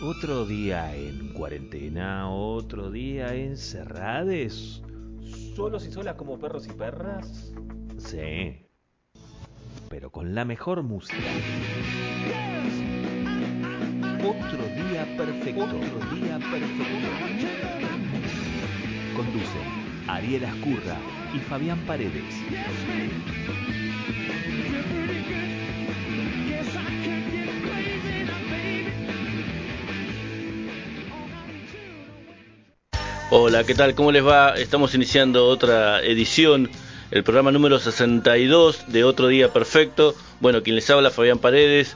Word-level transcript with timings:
Otro 0.00 0.46
día 0.46 0.94
en 0.94 1.32
cuarentena, 1.32 2.30
otro 2.30 2.88
día 2.88 3.34
encerrades. 3.34 4.80
¿Solos 5.56 5.84
y 5.86 5.90
solas 5.90 6.14
como 6.14 6.38
perros 6.38 6.68
y 6.68 6.72
perras? 6.72 7.52
Sí. 7.96 8.64
Pero 9.88 10.12
con 10.12 10.36
la 10.36 10.44
mejor 10.44 10.84
música. 10.84 11.16
Otro 14.22 14.64
día 14.68 15.16
perfecto. 15.16 15.64
Otro 15.64 16.14
día 16.14 16.38
perfecto. 16.38 17.08
Conducen 19.16 20.06
Ariel 20.06 20.44
Ascurra 20.44 20.96
y 21.34 21.40
Fabián 21.40 21.80
Paredes. 21.86 22.36
Hola, 33.30 33.64
¿qué 33.64 33.74
tal? 33.74 33.94
¿Cómo 33.94 34.10
les 34.10 34.24
va? 34.26 34.54
Estamos 34.56 34.94
iniciando 34.94 35.48
otra 35.48 36.00
edición, 36.02 36.70
el 37.10 37.24
programa 37.24 37.52
número 37.52 37.78
62 37.78 38.84
de 38.90 39.04
Otro 39.04 39.28
Día 39.28 39.52
Perfecto. 39.52 40.14
Bueno, 40.40 40.62
quien 40.62 40.76
les 40.76 40.88
habla, 40.88 41.10
Fabián 41.10 41.38
Paredes, 41.38 41.94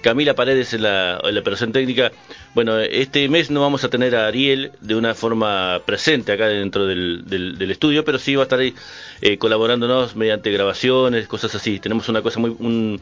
Camila 0.00 0.34
Paredes 0.34 0.74
en 0.74 0.82
la, 0.82 1.20
en 1.22 1.34
la 1.36 1.40
operación 1.40 1.70
técnica. 1.70 2.10
Bueno, 2.56 2.80
este 2.80 3.28
mes 3.28 3.48
no 3.48 3.60
vamos 3.60 3.84
a 3.84 3.90
tener 3.90 4.16
a 4.16 4.26
Ariel 4.26 4.72
de 4.80 4.96
una 4.96 5.14
forma 5.14 5.80
presente 5.86 6.32
acá 6.32 6.48
dentro 6.48 6.84
del, 6.86 7.26
del, 7.26 7.58
del 7.58 7.70
estudio, 7.70 8.04
pero 8.04 8.18
sí 8.18 8.34
va 8.34 8.42
a 8.42 8.46
estar 8.46 8.58
ahí 8.58 8.74
eh, 9.20 9.38
colaborándonos 9.38 10.16
mediante 10.16 10.50
grabaciones, 10.50 11.28
cosas 11.28 11.54
así. 11.54 11.78
Tenemos 11.78 12.08
una 12.08 12.22
cosa 12.22 12.40
muy... 12.40 12.56
Un, 12.58 13.00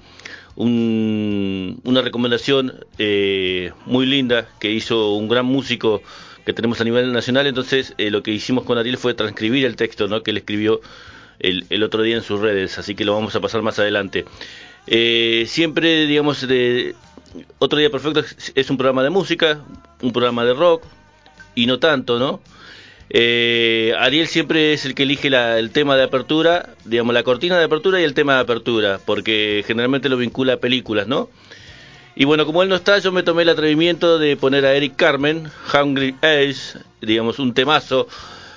un, 0.57 1.81
una 1.85 2.03
recomendación 2.03 2.85
eh, 2.99 3.73
muy 3.87 4.05
linda 4.05 4.49
que 4.59 4.71
hizo 4.71 5.15
un 5.15 5.29
gran 5.29 5.47
músico 5.47 6.03
que 6.45 6.53
tenemos 6.53 6.81
a 6.81 6.85
nivel 6.85 7.13
nacional, 7.13 7.47
entonces 7.47 7.95
eh, 7.99 8.11
lo 8.11 8.23
que 8.23 8.31
hicimos 8.31 8.65
con 8.65 8.79
Ariel 8.79 8.99
fue 8.99 9.15
transcribir 9.15 9.65
el 9.67 9.77
texto 9.77 10.09
¿no? 10.09 10.23
que 10.23 10.31
él 10.31 10.39
escribió 10.39 10.81
el, 11.39 11.67
el, 11.71 11.83
otro 11.83 12.03
día 12.03 12.17
en 12.17 12.23
sus 12.23 12.41
redes, 12.41 12.79
así 12.79 12.95
que 12.95 13.05
lo 13.05 13.15
vamos 13.15 13.35
a 13.35 13.41
pasar 13.41 13.63
más 13.63 13.79
adelante. 13.79 14.25
Eh, 14.87 15.45
siempre, 15.47 16.07
digamos, 16.07 16.47
Otro 17.59 17.79
Día 17.79 17.91
Perfecto 17.91 18.25
es 18.55 18.71
un 18.71 18.77
programa 18.77 19.03
de 19.03 19.11
música, 19.11 19.61
un 20.03 20.13
programa 20.13 20.45
de 20.45 20.55
rock, 20.55 20.85
y 21.55 21.67
no 21.67 21.79
tanto, 21.79 22.19
¿no? 22.19 22.41
Eh, 23.13 23.93
Ariel 23.99 24.29
siempre 24.29 24.73
es 24.73 24.85
el 24.85 24.95
que 24.95 25.03
elige 25.03 25.31
la, 25.31 25.59
el 25.59 25.71
tema 25.71 25.97
de 25.97 26.05
apertura, 26.05 26.75
digamos, 26.85 27.13
la 27.13 27.25
cortina 27.25 27.59
de 27.59 27.65
apertura 27.65 28.01
y 28.01 28.05
el 28.05 28.15
tema 28.15 28.35
de 28.35 28.41
apertura, 28.41 29.01
porque 29.05 29.65
generalmente 29.67 30.09
lo 30.09 30.17
vincula 30.17 30.55
a 30.55 30.57
películas, 30.59 31.09
¿no? 31.09 31.29
Y 32.17 32.25
bueno, 32.25 32.45
como 32.45 32.63
él 32.63 32.69
no 32.69 32.75
está, 32.75 32.99
yo 32.99 33.13
me 33.13 33.23
tomé 33.23 33.43
el 33.43 33.51
atrevimiento 33.51 34.19
de 34.19 34.37
poner 34.37 34.67
a 34.67 34.75
Eric 34.75 34.97
Carmen, 34.97 35.51
Hungry 35.73 36.17
Eyes, 36.23 36.79
digamos, 37.01 37.39
un 37.39 37.55
temazo, 37.55 38.09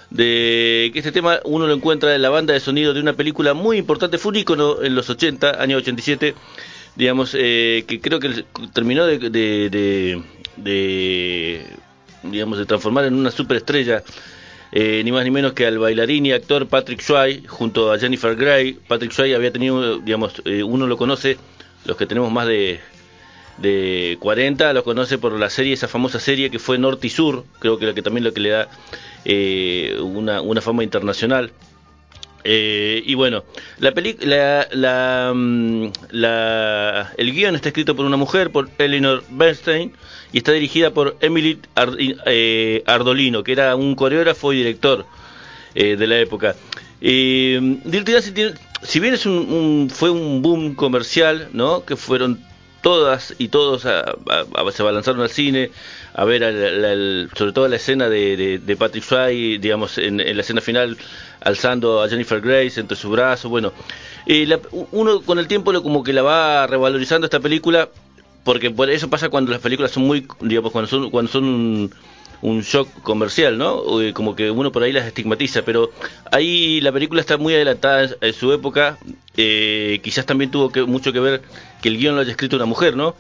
de 0.09 0.91
que 0.93 0.99
este 0.99 1.11
tema 1.11 1.39
uno 1.43 1.67
lo 1.67 1.73
encuentra 1.73 2.15
en 2.15 2.21
la 2.21 2.29
banda 2.29 2.53
de 2.53 2.59
sonido 2.59 2.93
de 2.93 2.99
una 2.99 3.13
película 3.13 3.53
muy 3.53 3.77
importante, 3.77 4.17
fue 4.17 4.31
un 4.31 4.37
ícono 4.37 4.81
en 4.81 4.95
los 4.95 5.09
80, 5.09 5.61
año 5.61 5.77
87, 5.77 6.35
digamos, 6.95 7.35
eh, 7.37 7.83
que 7.87 7.99
creo 8.01 8.19
que 8.19 8.45
terminó 8.73 9.05
de, 9.05 9.17
de, 10.57 11.65
digamos, 12.23 12.57
de 12.57 12.65
transformar 12.65 13.05
en 13.05 13.15
una 13.15 13.31
superestrella, 13.31 14.03
eh, 14.71 15.01
ni 15.03 15.11
más 15.11 15.23
ni 15.23 15.31
menos 15.31 15.53
que 15.53 15.67
al 15.67 15.77
bailarín 15.77 16.25
y 16.25 16.31
actor 16.31 16.67
Patrick 16.67 17.01
Swayze, 17.01 17.47
junto 17.47 17.91
a 17.91 17.99
Jennifer 17.99 18.35
Grey. 18.35 18.73
Patrick 18.87 19.11
Swayze 19.11 19.35
había 19.35 19.51
tenido, 19.51 19.99
digamos, 19.99 20.41
eh, 20.45 20.63
uno 20.63 20.87
lo 20.87 20.97
conoce, 20.97 21.37
los 21.85 21.97
que 21.97 22.05
tenemos 22.07 22.31
más 22.31 22.47
de 22.47 22.79
de 23.57 24.17
40 24.19 24.73
lo 24.73 24.83
conoce 24.83 25.17
por 25.17 25.37
la 25.39 25.49
serie, 25.49 25.73
esa 25.73 25.87
famosa 25.87 26.19
serie 26.19 26.49
que 26.49 26.59
fue 26.59 26.77
Norte 26.77 27.07
y 27.07 27.09
Sur, 27.09 27.45
creo 27.59 27.77
que, 27.77 27.85
lo 27.85 27.93
que 27.93 28.01
también 28.01 28.23
lo 28.23 28.33
que 28.33 28.39
le 28.39 28.49
da 28.49 28.69
eh, 29.25 29.97
una, 30.01 30.41
una 30.41 30.61
fama 30.61 30.83
internacional. 30.83 31.51
Eh, 32.45 33.01
y 33.05 33.15
bueno, 33.15 33.45
la 33.79 33.93
la, 34.21 34.67
la, 34.71 35.33
la, 36.11 37.13
el 37.17 37.31
guion 37.31 37.55
está 37.55 37.69
escrito 37.69 37.95
por 37.95 38.05
una 38.05 38.17
mujer, 38.17 38.51
por 38.51 38.69
Eleanor 38.77 39.23
Bernstein, 39.29 39.93
y 40.33 40.39
está 40.39 40.51
dirigida 40.51 40.91
por 40.91 41.15
Emily 41.21 41.59
eh, 42.25 42.83
Ardolino, 42.85 43.43
que 43.43 43.53
era 43.53 43.75
un 43.77 43.95
coreógrafo 43.95 44.51
y 44.51 44.57
director 44.57 45.05
eh, 45.73 45.95
de 45.95 46.07
la 46.07 46.19
época. 46.19 46.55
Eh, 46.99 47.79
si 48.81 48.99
bien 48.99 49.13
es 49.13 49.25
un, 49.25 49.33
un, 49.33 49.89
fue 49.89 50.09
un 50.09 50.41
boom 50.41 50.75
comercial, 50.75 51.49
¿no? 51.53 51.85
Que 51.85 51.95
fueron 51.95 52.43
todas 52.83 53.33
y 53.39 53.47
todos 53.47 53.85
a, 53.85 54.03
se 54.71 54.83
balanzaron 54.83 55.21
al 55.21 55.29
cine 55.29 55.71
a 56.13 56.25
ver 56.25 56.43
al, 56.43 56.85
al, 56.85 57.29
sobre 57.35 57.53
todo 57.53 57.67
la 57.67 57.77
escena 57.77 58.09
de, 58.09 58.37
de, 58.37 58.59
de 58.59 58.75
Patrick 58.75 59.03
Swayze, 59.03 59.57
digamos, 59.59 59.97
en, 59.97 60.19
en, 60.19 60.35
la 60.35 60.41
escena 60.41 60.61
final 60.61 60.97
alzando 61.39 62.03
a 62.03 62.09
Jennifer 62.09 62.41
Grace 62.41 62.79
entre 62.79 62.97
sus 62.97 63.09
brazos, 63.09 63.49
bueno, 63.49 63.71
eh, 64.25 64.45
la, 64.45 64.59
uno 64.91 65.21
con 65.21 65.39
el 65.39 65.47
tiempo 65.47 65.71
lo, 65.71 65.81
como 65.81 66.03
que 66.03 66.13
la 66.13 66.21
va 66.21 66.67
revalorizando 66.67 67.25
esta 67.25 67.39
película, 67.39 67.89
porque 68.43 68.69
por 68.69 68.89
eso 68.89 69.09
pasa 69.09 69.29
cuando 69.29 69.51
las 69.51 69.61
películas 69.61 69.91
son 69.91 70.03
muy, 70.03 70.27
digamos, 70.41 70.71
cuando 70.73 70.89
son, 70.89 71.09
cuando 71.09 71.31
son 71.31 71.45
un, 71.45 71.91
un 72.43 72.61
shock 72.61 72.89
comercial, 73.03 73.57
¿no? 73.57 73.83
Como 74.13 74.35
que 74.35 74.51
uno 74.51 74.71
por 74.71 74.83
ahí 74.83 74.91
las 74.91 75.07
estigmatiza, 75.07 75.61
pero 75.63 75.91
ahí 76.29 76.81
la 76.81 76.91
película 76.91 77.21
está 77.21 77.37
muy 77.37 77.53
adelantada 77.53 78.09
en 78.19 78.33
su 78.33 78.51
época, 78.51 78.97
eh, 79.37 80.01
quizás 80.03 80.25
también 80.25 80.51
tuvo 80.51 80.69
que, 80.69 80.83
mucho 80.83 81.13
que 81.13 81.21
ver 81.21 81.41
que 81.81 81.87
el 81.87 81.97
guion 81.97 82.15
lo 82.15 82.21
haya 82.21 82.31
escrito 82.31 82.57
una 82.57 82.65
mujer, 82.65 82.97
¿no? 82.97 83.15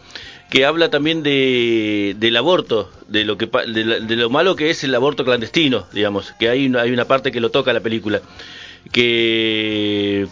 Que 0.51 0.65
habla 0.65 0.89
también 0.89 1.23
de, 1.23 2.15
del 2.19 2.35
aborto, 2.35 2.91
de 3.07 3.23
lo, 3.23 3.37
que, 3.37 3.45
de, 3.45 4.01
de, 4.01 4.15
lo 4.17 4.29
malo 4.29 4.57
que 4.57 4.69
es 4.69 4.83
el 4.83 4.93
aborto 4.93 5.23
clandestino, 5.23 5.87
digamos, 5.93 6.33
que 6.37 6.49
hay, 6.49 6.69
hay 6.75 6.91
una 6.91 7.05
parte 7.05 7.31
que 7.31 7.39
lo 7.39 7.49
toca 7.49 7.71
la 7.71 7.79
película, 7.79 8.21
que 8.91 10.27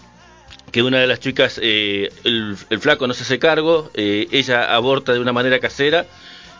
que 0.72 0.84
una 0.84 1.00
de 1.00 1.08
las 1.08 1.20
chicas, 1.20 1.60
eh, 1.62 2.12
el, 2.24 2.56
el, 2.70 2.80
flaco 2.80 3.06
no 3.06 3.14
se 3.14 3.24
hace 3.24 3.40
cargo, 3.40 3.92
eh, 3.94 4.28
ella 4.32 4.74
aborta 4.74 5.12
de 5.12 5.20
una 5.20 5.34
manera 5.34 5.60
casera, 5.60 6.06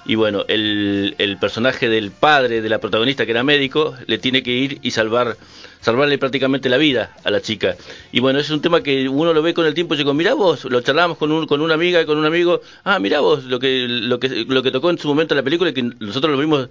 y 0.06 0.16
bueno, 0.16 0.46
el, 0.48 1.38
personaje 1.40 1.88
del 1.90 2.12
padre 2.12 2.62
de 2.62 2.70
la 2.70 2.80
protagonista, 2.80 3.26
que 3.26 3.32
era 3.32 3.44
médico, 3.44 3.96
le 4.08 4.18
tiene 4.18 4.42
que 4.44 4.52
ir 4.52 4.80
y 4.82 4.92
salvar 4.92 5.38
salvarle 5.80 6.20
prácticamente 6.20 6.70
la 6.70 6.78
vida 6.78 7.16
a 7.24 7.32
la 7.32 7.42
chica. 7.42 7.76
Y 8.12 8.20
bueno, 8.20 8.40
es 8.40 8.52
un 8.52 8.62
tema 8.62 8.84
que 8.84 9.10
uno 9.10 9.34
lo 9.34 9.42
ve 9.42 9.54
con 9.56 9.66
el 9.66 9.74
tiempo 9.74 9.96
y 9.96 9.98
digo, 9.98 10.14
mira 10.14 10.36
vos, 10.36 10.66
lo 10.66 10.82
charlamos 10.82 11.18
con, 11.18 11.32
un, 11.32 11.48
con 11.48 11.60
una 11.60 11.74
amiga, 11.74 12.06
con 12.06 12.20
un 12.20 12.26
amigo, 12.26 12.62
ah, 12.84 13.00
mira 13.00 13.20
vos, 13.20 13.46
lo 13.46 13.60
que, 13.60 13.88
lo, 13.88 14.20
que, 14.20 14.46
lo 14.48 14.62
que 14.62 14.70
tocó 14.70 14.92
en 14.92 15.00
su 15.00 15.08
momento 15.08 15.34
en 15.34 15.38
la 15.38 15.44
película 15.44 15.72
y 15.72 15.74
que 15.74 15.84
nosotros 16.00 16.32
lo 16.32 16.38
vimos... 16.40 16.70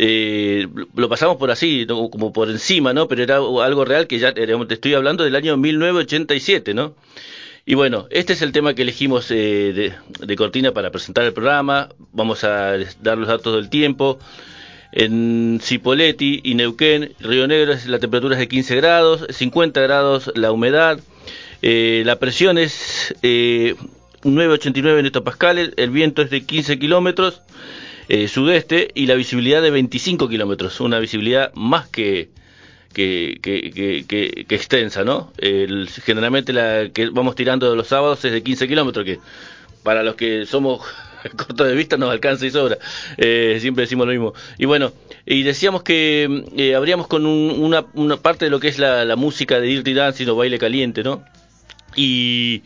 Eh, 0.00 0.68
lo 0.94 1.08
pasamos 1.08 1.38
por 1.38 1.50
así, 1.50 1.84
como 1.88 2.32
por 2.32 2.48
encima, 2.50 2.92
¿no? 2.92 3.08
Pero 3.08 3.24
era 3.24 3.36
algo 3.38 3.84
real 3.84 4.06
que 4.06 4.20
ya 4.20 4.32
te 4.32 4.74
estoy 4.74 4.94
hablando 4.94 5.24
del 5.24 5.34
año 5.34 5.56
1987, 5.56 6.72
¿no? 6.72 6.94
Y 7.68 7.74
bueno, 7.74 8.06
este 8.08 8.32
es 8.32 8.40
el 8.40 8.52
tema 8.52 8.72
que 8.72 8.80
elegimos 8.80 9.30
eh, 9.30 9.94
de, 10.22 10.36
cortina 10.36 10.72
para 10.72 10.90
presentar 10.90 11.24
el 11.24 11.34
programa. 11.34 11.90
Vamos 12.12 12.42
a 12.42 12.78
dar 13.02 13.18
los 13.18 13.28
datos 13.28 13.56
del 13.56 13.68
tiempo. 13.68 14.18
En 14.90 15.60
Cipolletti 15.62 16.40
y 16.44 16.54
Neuquén, 16.54 17.12
Río 17.20 17.46
Negro, 17.46 17.74
la 17.88 17.98
temperatura 17.98 18.36
es 18.36 18.38
de 18.38 18.48
15 18.48 18.76
grados, 18.76 19.26
50 19.28 19.82
grados 19.82 20.32
la 20.34 20.50
humedad. 20.50 20.98
Eh, 21.60 22.04
la 22.06 22.18
presión 22.18 22.56
es 22.56 23.14
eh, 23.20 23.74
9,89 24.22 25.04
hectopascales, 25.04 25.72
el 25.76 25.90
viento 25.90 26.22
es 26.22 26.30
de 26.30 26.46
15 26.46 26.78
kilómetros 26.78 27.42
eh, 28.08 28.28
sudeste 28.28 28.92
y 28.94 29.04
la 29.04 29.14
visibilidad 29.14 29.60
de 29.60 29.70
25 29.70 30.26
kilómetros, 30.30 30.80
una 30.80 31.00
visibilidad 31.00 31.52
más 31.52 31.86
que, 31.86 32.30
que, 32.92 33.38
que, 33.42 34.04
que, 34.06 34.44
que 34.46 34.54
extensa, 34.54 35.04
¿no? 35.04 35.32
Generalmente 36.04 36.52
la 36.52 36.88
que 36.92 37.10
vamos 37.10 37.34
tirando 37.34 37.74
los 37.74 37.88
sábados 37.88 38.24
es 38.24 38.32
de 38.32 38.42
15 38.42 38.68
kilómetros, 38.68 39.04
que 39.04 39.18
para 39.82 40.02
los 40.02 40.16
que 40.16 40.46
somos 40.46 40.82
corto 41.36 41.64
de 41.64 41.74
vista 41.74 41.96
nos 41.96 42.10
alcanza 42.10 42.46
y 42.46 42.50
sobra. 42.50 42.78
Eh, 43.16 43.58
siempre 43.60 43.82
decimos 43.82 44.06
lo 44.06 44.12
mismo. 44.12 44.34
Y 44.58 44.66
bueno, 44.66 44.92
y 45.26 45.42
decíamos 45.42 45.82
que 45.82 46.44
eh, 46.56 46.74
abríamos 46.74 47.06
con 47.06 47.26
un, 47.26 47.50
una, 47.60 47.84
una, 47.94 48.16
parte 48.16 48.46
de 48.46 48.50
lo 48.50 48.60
que 48.60 48.68
es 48.68 48.78
la, 48.78 49.04
la 49.04 49.16
música 49.16 49.60
de 49.60 49.66
Dirty 49.66 49.94
Dancing 49.94 50.28
o 50.28 50.36
baile 50.36 50.58
caliente, 50.58 51.02
¿no? 51.02 51.24
Y, 51.96 52.62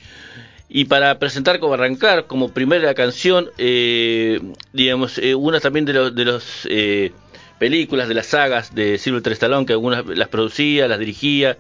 y 0.68 0.86
para 0.86 1.18
presentar 1.18 1.58
como 1.60 1.74
arrancar 1.74 2.26
como 2.26 2.48
primera 2.48 2.94
canción, 2.94 3.50
eh, 3.58 4.40
digamos, 4.72 5.18
eh, 5.18 5.34
una 5.34 5.60
también 5.60 5.84
de, 5.84 5.92
lo, 5.92 6.10
de 6.10 6.24
los 6.24 6.66
eh, 6.68 7.12
películas, 7.62 8.08
de 8.08 8.14
las 8.14 8.26
sagas 8.26 8.74
de 8.74 8.98
Silvestre 8.98 9.34
Stallone, 9.34 9.66
que 9.66 9.72
algunas 9.72 10.04
las 10.04 10.26
producía, 10.26 10.88
las 10.88 10.98
dirigía, 10.98 11.58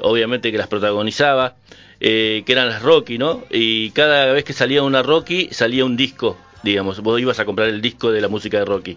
obviamente 0.00 0.50
que 0.50 0.56
las 0.56 0.68
protagonizaba 0.68 1.56
eh, 2.00 2.44
que 2.46 2.52
eran 2.52 2.70
las 2.70 2.80
Rocky, 2.80 3.18
¿no? 3.18 3.44
Y 3.50 3.90
cada 3.90 4.32
vez 4.32 4.44
que 4.44 4.54
salía 4.54 4.82
una 4.82 5.02
Rocky, 5.02 5.50
salía 5.50 5.84
un 5.84 5.98
disco, 5.98 6.38
digamos, 6.62 7.00
vos 7.00 7.20
ibas 7.20 7.40
a 7.40 7.44
comprar 7.44 7.68
el 7.68 7.82
disco 7.82 8.10
de 8.10 8.22
la 8.22 8.28
música 8.28 8.56
de 8.56 8.64
Rocky. 8.64 8.96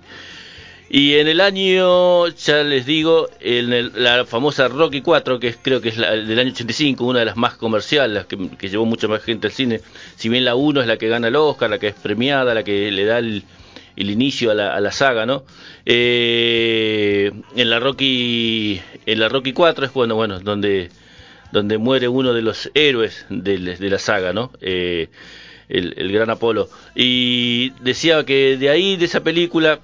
Y 0.89 1.15
en 1.15 1.27
el 1.27 1.41
año, 1.41 2.29
ya 2.29 2.63
les 2.63 2.85
digo, 2.85 3.27
en 3.41 3.73
el, 3.73 3.91
la 3.93 4.23
famosa 4.23 4.69
Rocky 4.69 5.01
4, 5.01 5.41
que 5.41 5.53
creo 5.53 5.81
que 5.81 5.89
es 5.89 5.97
la, 5.97 6.11
del 6.11 6.39
año 6.39 6.51
85, 6.53 7.03
una 7.03 7.19
de 7.19 7.25
las 7.25 7.35
más 7.35 7.55
comerciales, 7.55 8.13
las 8.13 8.25
que, 8.25 8.51
que, 8.57 8.69
llevó 8.69 8.85
mucha 8.85 9.09
más 9.09 9.21
gente 9.21 9.47
al 9.47 9.53
cine, 9.53 9.81
si 10.15 10.29
bien 10.29 10.45
la 10.45 10.55
1 10.55 10.79
es 10.79 10.87
la 10.87 10.95
que 10.95 11.09
gana 11.09 11.27
el 11.27 11.35
Oscar, 11.35 11.69
la 11.69 11.77
que 11.77 11.87
es 11.87 11.93
premiada, 11.93 12.53
la 12.53 12.63
que 12.63 12.89
le 12.89 13.03
da 13.03 13.19
el, 13.19 13.43
el 13.97 14.11
inicio 14.11 14.51
a 14.51 14.53
la, 14.53 14.73
a 14.73 14.79
la 14.79 14.91
saga, 14.91 15.25
¿no? 15.25 15.43
Eh, 15.85 17.31
en 17.55 17.69
la 17.69 17.79
Rocky 17.79 18.79
en 19.05 19.19
la 19.19 19.27
Rocky 19.27 19.53
4 19.53 19.85
es 19.87 19.93
bueno, 19.93 20.15
bueno, 20.15 20.39
donde 20.39 20.89
donde 21.51 21.77
muere 21.77 22.07
uno 22.07 22.33
de 22.33 22.41
los 22.41 22.69
héroes 22.73 23.25
de, 23.29 23.57
de 23.57 23.89
la 23.89 23.99
saga, 23.99 24.33
¿no? 24.33 24.51
Eh, 24.61 25.09
el, 25.69 26.11
gran 26.11 26.29
Apolo. 26.29 26.69
Y 26.95 27.71
decía 27.81 28.23
que 28.25 28.57
de 28.57 28.69
ahí, 28.69 28.97
de 28.97 29.05
esa 29.05 29.21
película, 29.21 29.79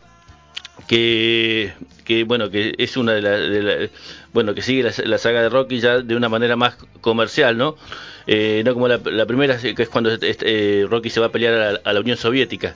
que, 0.88 1.74
que 2.06 2.24
bueno, 2.24 2.50
que 2.50 2.76
es 2.78 2.98
una 2.98 3.14
de 3.14 3.22
las, 3.22 3.40
la, 3.40 3.90
bueno, 4.34 4.54
que 4.54 4.62
sigue 4.62 4.84
la, 4.84 5.18
saga 5.18 5.42
de 5.42 5.50
Rocky 5.50 5.80
ya 5.80 6.00
de 6.00 6.16
una 6.16 6.30
manera 6.30 6.56
más 6.56 6.76
comercial, 7.02 7.58
¿no? 7.58 7.76
Eh, 8.26 8.62
no 8.66 8.74
como 8.74 8.88
la, 8.88 9.00
la, 9.04 9.26
primera, 9.26 9.58
que 9.58 9.82
es 9.82 9.90
cuando 9.90 10.12
este, 10.12 10.86
Rocky 10.90 11.10
se 11.10 11.20
va 11.20 11.28
a 11.28 11.32
pelear 11.32 11.54
a 11.54 11.72
la, 11.74 11.82
a 11.84 11.94
la 11.94 12.00
Unión 12.00 12.18
Soviética. 12.18 12.76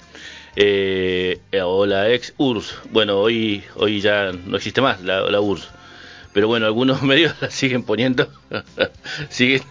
Eh, 0.59 1.39
o 1.63 1.85
la 1.85 2.11
ex 2.11 2.33
URSS. 2.37 2.75
Bueno, 2.91 3.19
hoy, 3.19 3.63
hoy 3.75 4.01
ya 4.01 4.31
no 4.31 4.57
existe 4.57 4.81
más 4.81 5.03
la, 5.03 5.21
la 5.21 5.39
URSS 5.39 5.69
pero 6.37 6.47
bueno, 6.47 6.67
algunos 6.67 7.01
medios 7.03 7.33
la 7.41 7.49
siguen 7.49 7.81
poniendo, 7.81 8.29
siguen, 9.29 9.63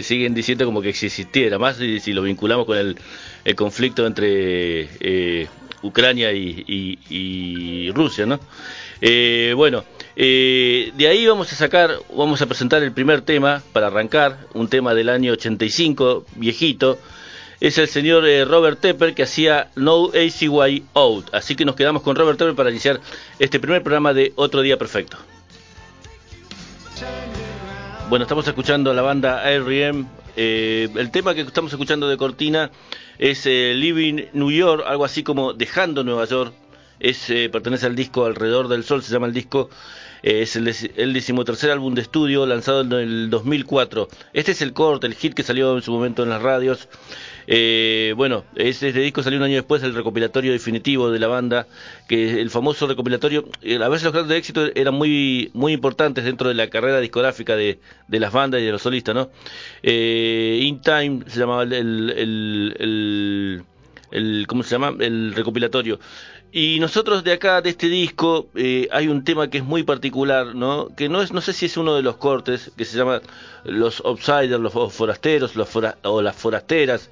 siguen 0.00 0.32
diciendo 0.32 0.64
como 0.64 0.80
que 0.80 0.88
existiera, 0.88 1.58
más 1.58 1.76
si, 1.76 2.00
si 2.00 2.14
lo 2.14 2.22
vinculamos 2.22 2.64
con 2.64 2.78
el, 2.78 2.96
el 3.44 3.54
conflicto 3.54 4.06
entre 4.06 4.88
eh, 5.00 5.48
Ucrania 5.82 6.32
y, 6.32 6.64
y, 6.66 6.98
y, 7.10 7.90
Rusia, 7.90 8.24
¿no? 8.24 8.40
Eh, 9.02 9.52
bueno, 9.54 9.84
eh, 10.16 10.92
de 10.96 11.08
ahí 11.08 11.26
vamos 11.26 11.52
a 11.52 11.56
sacar, 11.56 11.90
vamos 12.16 12.40
a 12.40 12.46
presentar 12.46 12.82
el 12.82 12.92
primer 12.92 13.20
tema 13.20 13.62
para 13.74 13.88
arrancar, 13.88 14.46
un 14.54 14.68
tema 14.68 14.94
del 14.94 15.10
año 15.10 15.32
85, 15.32 16.24
viejito, 16.36 16.98
es 17.60 17.78
el 17.78 17.88
señor 17.88 18.26
eh, 18.26 18.44
Robert 18.44 18.80
Tepper 18.80 19.14
que 19.14 19.24
hacía 19.24 19.70
No 19.74 20.12
Easy 20.14 20.48
Way 20.48 20.84
Out. 20.94 21.34
Así 21.34 21.56
que 21.56 21.64
nos 21.64 21.74
quedamos 21.74 22.02
con 22.02 22.16
Robert 22.16 22.38
Tepper 22.38 22.54
para 22.54 22.70
iniciar 22.70 23.00
este 23.38 23.58
primer 23.58 23.82
programa 23.82 24.14
de 24.14 24.32
Otro 24.36 24.62
Día 24.62 24.78
Perfecto. 24.78 25.16
Bueno, 28.08 28.24
estamos 28.24 28.46
escuchando 28.48 28.90
a 28.90 28.94
la 28.94 29.02
banda 29.02 29.50
R.E.M. 29.50 30.06
Eh, 30.36 30.88
el 30.94 31.10
tema 31.10 31.34
que 31.34 31.42
estamos 31.42 31.72
escuchando 31.72 32.08
de 32.08 32.16
Cortina 32.16 32.70
es 33.18 33.44
eh, 33.46 33.74
Living 33.74 34.26
New 34.32 34.50
York, 34.50 34.84
algo 34.86 35.04
así 35.04 35.22
como 35.22 35.52
Dejando 35.52 36.04
Nueva 36.04 36.24
York. 36.24 36.54
Es, 37.00 37.28
eh, 37.30 37.48
pertenece 37.50 37.86
al 37.86 37.94
disco 37.94 38.24
Alrededor 38.24 38.68
del 38.68 38.84
Sol, 38.84 39.02
se 39.02 39.12
llama 39.12 39.26
el 39.26 39.32
disco. 39.32 39.68
Eh, 40.22 40.42
es 40.42 40.56
el, 40.56 40.74
el 40.96 41.12
decimotercer 41.12 41.70
álbum 41.70 41.94
de 41.94 42.02
estudio 42.02 42.46
lanzado 42.46 42.80
en 42.80 42.92
el 42.92 43.30
2004. 43.30 44.08
Este 44.32 44.52
es 44.52 44.62
el 44.62 44.72
corte, 44.72 45.06
el 45.06 45.14
hit 45.14 45.34
que 45.34 45.42
salió 45.42 45.76
en 45.76 45.82
su 45.82 45.92
momento 45.92 46.22
en 46.22 46.30
las 46.30 46.42
radios. 46.42 46.88
Eh, 47.50 48.12
bueno, 48.14 48.44
este, 48.56 48.92
disco 48.92 49.22
salió 49.22 49.38
un 49.38 49.44
año 49.44 49.54
después 49.54 49.80
del 49.80 49.94
recopilatorio 49.94 50.52
definitivo 50.52 51.10
de 51.10 51.18
la 51.18 51.28
banda, 51.28 51.66
que 52.06 52.42
el 52.42 52.50
famoso 52.50 52.86
recopilatorio, 52.86 53.46
eh, 53.62 53.76
a 53.82 53.88
veces 53.88 54.04
los 54.04 54.12
grandes 54.12 54.36
éxitos 54.36 54.70
eran 54.74 54.92
muy 54.92 55.50
muy 55.54 55.72
importantes 55.72 56.24
dentro 56.24 56.48
de 56.48 56.54
la 56.54 56.68
carrera 56.68 57.00
discográfica 57.00 57.56
de, 57.56 57.80
de 58.06 58.20
las 58.20 58.34
bandas 58.34 58.60
y 58.60 58.66
de 58.66 58.72
los 58.72 58.82
solistas, 58.82 59.14
¿no? 59.14 59.30
Eh, 59.82 60.60
In 60.62 60.82
Time 60.82 61.20
se 61.26 61.40
llamaba 61.40 61.62
el, 61.62 61.72
el, 61.72 62.74
el, 62.78 63.64
el, 64.10 64.46
¿cómo 64.46 64.62
se 64.62 64.70
llama? 64.72 64.94
El 65.00 65.32
recopilatorio. 65.34 65.98
Y 66.52 66.80
nosotros 66.80 67.24
de 67.24 67.32
acá, 67.32 67.60
de 67.62 67.70
este 67.70 67.88
disco, 67.88 68.48
eh, 68.56 68.88
hay 68.90 69.08
un 69.08 69.24
tema 69.24 69.48
que 69.48 69.58
es 69.58 69.64
muy 69.64 69.84
particular, 69.84 70.54
¿no? 70.54 70.88
Que 70.96 71.08
no 71.08 71.22
es, 71.22 71.32
no 71.32 71.40
sé 71.40 71.52
si 71.54 71.66
es 71.66 71.76
uno 71.78 71.94
de 71.94 72.02
los 72.02 72.16
cortes, 72.16 72.72
que 72.76 72.84
se 72.84 72.96
llama 72.96 73.20
Los 73.64 74.00
Outsiders, 74.04 74.60
los 74.60 74.72
forasteros, 74.92 75.56
los 75.56 75.68
fora, 75.68 75.98
o 76.02 76.22
las 76.22 76.36
forasteras, 76.36 77.10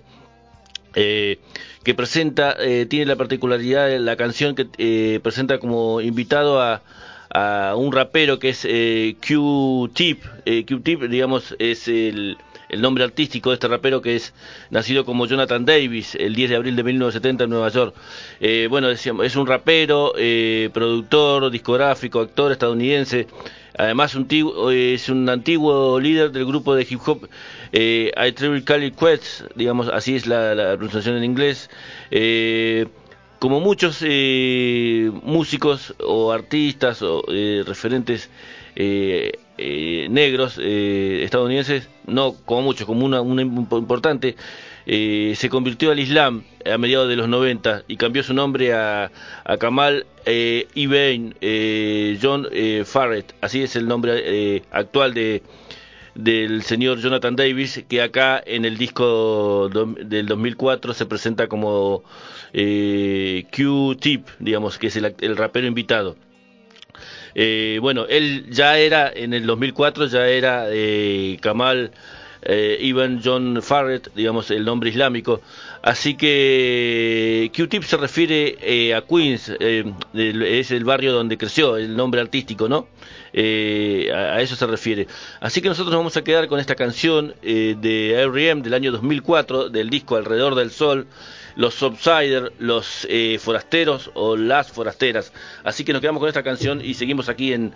eh, 0.96 1.38
que 1.84 1.94
presenta, 1.94 2.56
eh, 2.58 2.84
tiene 2.86 3.06
la 3.06 3.14
particularidad 3.14 3.86
de 3.86 4.00
la 4.00 4.16
canción 4.16 4.56
que 4.56 4.66
eh, 4.76 5.20
presenta 5.22 5.60
como 5.60 6.00
invitado 6.00 6.60
a, 6.60 6.82
a, 7.30 7.76
un 7.76 7.92
rapero 7.92 8.40
que 8.40 8.48
es 8.48 8.64
eh, 8.64 9.14
Q-Tip. 9.24 10.24
Q-Tip, 10.66 11.02
digamos, 11.04 11.54
es 11.60 11.86
el, 11.86 12.38
el, 12.68 12.80
nombre 12.80 13.04
artístico 13.04 13.50
de 13.50 13.54
este 13.54 13.68
rapero 13.68 14.00
que 14.02 14.16
es 14.16 14.34
nacido 14.70 15.04
como 15.04 15.26
Jonathan 15.26 15.64
Davis 15.64 16.14
el 16.14 16.34
10 16.34 16.50
de 16.50 16.56
abril 16.56 16.76
de 16.76 16.82
1970 16.84 17.44
en 17.44 17.50
Nueva 17.50 17.68
York. 17.68 17.94
bueno, 18.68 18.88
decíamos, 18.88 19.26
es 19.26 19.36
un 19.36 19.46
rapero, 19.46 20.12
productor, 20.72 21.50
discográfico, 21.50 22.20
actor 22.20 22.52
estadounidense. 22.52 23.26
Además, 23.78 24.16
es 24.72 25.08
un 25.10 25.28
antiguo 25.28 26.00
líder 26.00 26.30
del 26.32 26.46
grupo 26.46 26.74
de 26.74 26.86
hip 26.88 27.00
hop 27.06 27.28
eh, 27.72 28.10
I 28.16 28.32
Triple 28.32 28.64
Cali 28.64 28.90
Quest, 28.90 29.42
digamos, 29.54 29.88
así 29.88 30.16
es 30.16 30.26
la, 30.26 30.54
la 30.54 30.76
pronunciación 30.76 31.16
en 31.16 31.24
inglés. 31.24 31.68
Eh, 32.10 32.86
como 33.46 33.60
muchos 33.60 33.98
eh, 34.02 35.08
músicos 35.22 35.94
o 36.00 36.32
artistas 36.32 37.00
o 37.00 37.22
eh, 37.28 37.62
referentes 37.64 38.28
eh, 38.74 39.38
eh, 39.56 40.08
negros 40.10 40.58
estadounidenses, 40.58 41.88
no 42.08 42.34
como 42.44 42.62
muchos, 42.62 42.88
como 42.88 43.06
una, 43.06 43.20
importante, 43.42 44.34
se 44.84 45.48
convirtió 45.48 45.92
al 45.92 46.00
Islam 46.00 46.42
a 46.68 46.76
mediados 46.76 47.08
de 47.08 47.14
los 47.14 47.28
90 47.28 47.84
y 47.86 47.96
cambió 47.96 48.24
su 48.24 48.34
nombre 48.34 48.74
a, 48.74 49.12
a 49.44 49.56
Kamal 49.58 50.06
eh, 50.24 50.66
Ibn 50.74 51.36
John 52.20 52.48
Farrett, 52.84 53.32
así 53.42 53.62
es 53.62 53.76
el 53.76 53.86
nombre 53.86 54.64
actual 54.72 55.14
de 55.14 55.44
del 56.16 56.62
señor 56.62 56.98
Jonathan 56.98 57.36
Davis, 57.36 57.84
que 57.88 58.00
acá 58.00 58.42
en 58.44 58.64
el 58.64 58.78
disco 58.78 59.68
do, 59.68 59.86
del 59.86 60.26
2004 60.26 60.94
se 60.94 61.04
presenta 61.04 61.46
como 61.46 62.02
eh, 62.52 63.46
Q-Tip, 63.54 64.28
digamos, 64.38 64.78
que 64.78 64.88
es 64.88 64.96
el, 64.96 65.14
el 65.20 65.36
rapero 65.36 65.66
invitado. 65.66 66.16
Eh, 67.34 67.78
bueno, 67.82 68.06
él 68.08 68.46
ya 68.50 68.78
era, 68.78 69.12
en 69.14 69.34
el 69.34 69.46
2004 69.46 70.06
ya 70.06 70.26
era 70.26 70.66
eh, 70.70 71.38
Kamal 71.40 71.92
Ibn 72.48 73.20
John 73.24 73.60
Farrett, 73.60 74.14
digamos, 74.14 74.52
el 74.52 74.64
nombre 74.64 74.88
islámico. 74.88 75.40
Así 75.82 76.14
que 76.14 77.50
Q-Tip 77.54 77.82
se 77.82 77.96
refiere 77.96 78.94
a 78.94 79.02
Queens, 79.02 79.50
es 79.58 80.70
el 80.70 80.84
barrio 80.84 81.12
donde 81.12 81.36
creció, 81.36 81.76
el 81.76 81.96
nombre 81.96 82.20
artístico, 82.20 82.68
¿no? 82.68 82.86
A, 83.34 84.40
eso 84.40 84.54
se 84.54 84.64
refiere. 84.64 85.08
Así 85.40 85.60
que 85.60 85.68
nosotros 85.68 85.90
nos 85.90 85.98
vamos 85.98 86.16
a 86.16 86.22
quedar 86.22 86.46
con 86.46 86.60
esta 86.60 86.76
canción 86.76 87.34
de 87.42 88.12
R.E.M. 88.12 88.62
del 88.62 88.74
año 88.74 88.92
2004, 88.92 89.68
del 89.68 89.90
disco 89.90 90.14
Alrededor 90.14 90.54
del 90.54 90.70
Sol, 90.70 91.08
los 91.56 91.74
Subsiders, 91.74 92.52
los 92.58 93.06
eh, 93.10 93.38
forasteros 93.40 94.10
o 94.14 94.36
las 94.36 94.70
forasteras. 94.70 95.32
Así 95.64 95.84
que 95.84 95.92
nos 95.92 96.00
quedamos 96.00 96.20
con 96.20 96.28
esta 96.28 96.42
canción 96.42 96.80
y 96.84 96.94
seguimos 96.94 97.28
aquí 97.28 97.52
en, 97.52 97.72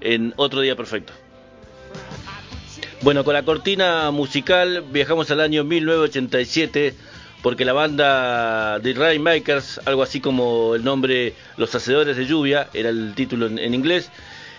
en 0.00 0.34
Otro 0.36 0.60
Día 0.60 0.76
Perfecto. 0.76 1.12
Bueno, 3.02 3.24
con 3.24 3.34
la 3.34 3.42
cortina 3.42 4.12
musical 4.12 4.84
viajamos 4.92 5.30
al 5.32 5.40
año 5.40 5.64
1987 5.64 6.94
porque 7.42 7.64
la 7.64 7.72
banda 7.72 8.78
The 8.80 8.94
Rainmakers, 8.94 9.80
algo 9.84 10.02
así 10.02 10.20
como 10.20 10.76
el 10.76 10.84
nombre 10.84 11.34
Los 11.56 11.74
Hacedores 11.74 12.16
de 12.16 12.26
Lluvia, 12.26 12.68
era 12.72 12.88
el 12.88 13.14
título 13.16 13.46
en, 13.46 13.74
inglés, 13.74 14.10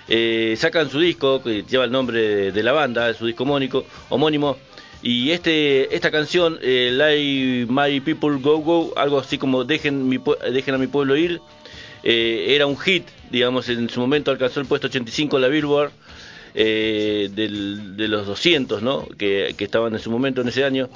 eh, 0.09 0.55
sacan 0.57 0.89
su 0.89 0.99
disco 0.99 1.41
que 1.41 1.63
lleva 1.63 1.85
el 1.85 1.91
nombre 1.91 2.51
de, 2.51 2.63
la 2.63 2.73
banda, 2.73 3.13
su 3.13 3.25
disco 3.25 3.43
homónico, 3.43 3.85
homónimo, 4.09 4.57
y 5.03 5.31
este 5.31 5.93
esta 5.95 6.09
canción, 6.09 6.57
eh, 6.61 6.89
Let 6.93 7.67
My 7.67 7.99
People 7.99 8.37
Go 8.41 8.59
Go, 8.59 8.93
algo 8.95 9.19
así 9.19 9.37
como 9.37 9.65
Dejen, 9.65 10.07
mi, 10.07 10.17
dejen 10.51 10.75
a 10.75 10.77
mi 10.77 10.87
pueblo 10.87 11.17
ir, 11.17 11.41
eh, 12.03 12.55
era 12.55 12.65
un 12.67 12.77
hit, 12.77 13.03
digamos, 13.29 13.67
en 13.69 13.89
su 13.89 13.99
momento 13.99 14.31
alcanzó 14.31 14.61
el 14.61 14.65
puesto 14.65 14.87
85 14.87 15.37
en 15.37 15.41
la 15.41 15.47
Billboard, 15.49 15.91
eh, 16.55 17.29
del, 17.33 17.97
de 17.97 18.07
los 18.07 18.27
200 18.27 18.81
¿no? 18.83 19.07
que, 19.17 19.55
estaban 19.57 19.93
en 19.93 19.99
su 19.99 20.09
momento 20.09 20.41
en 20.41 20.49
ese 20.49 20.63
año. 20.63 20.89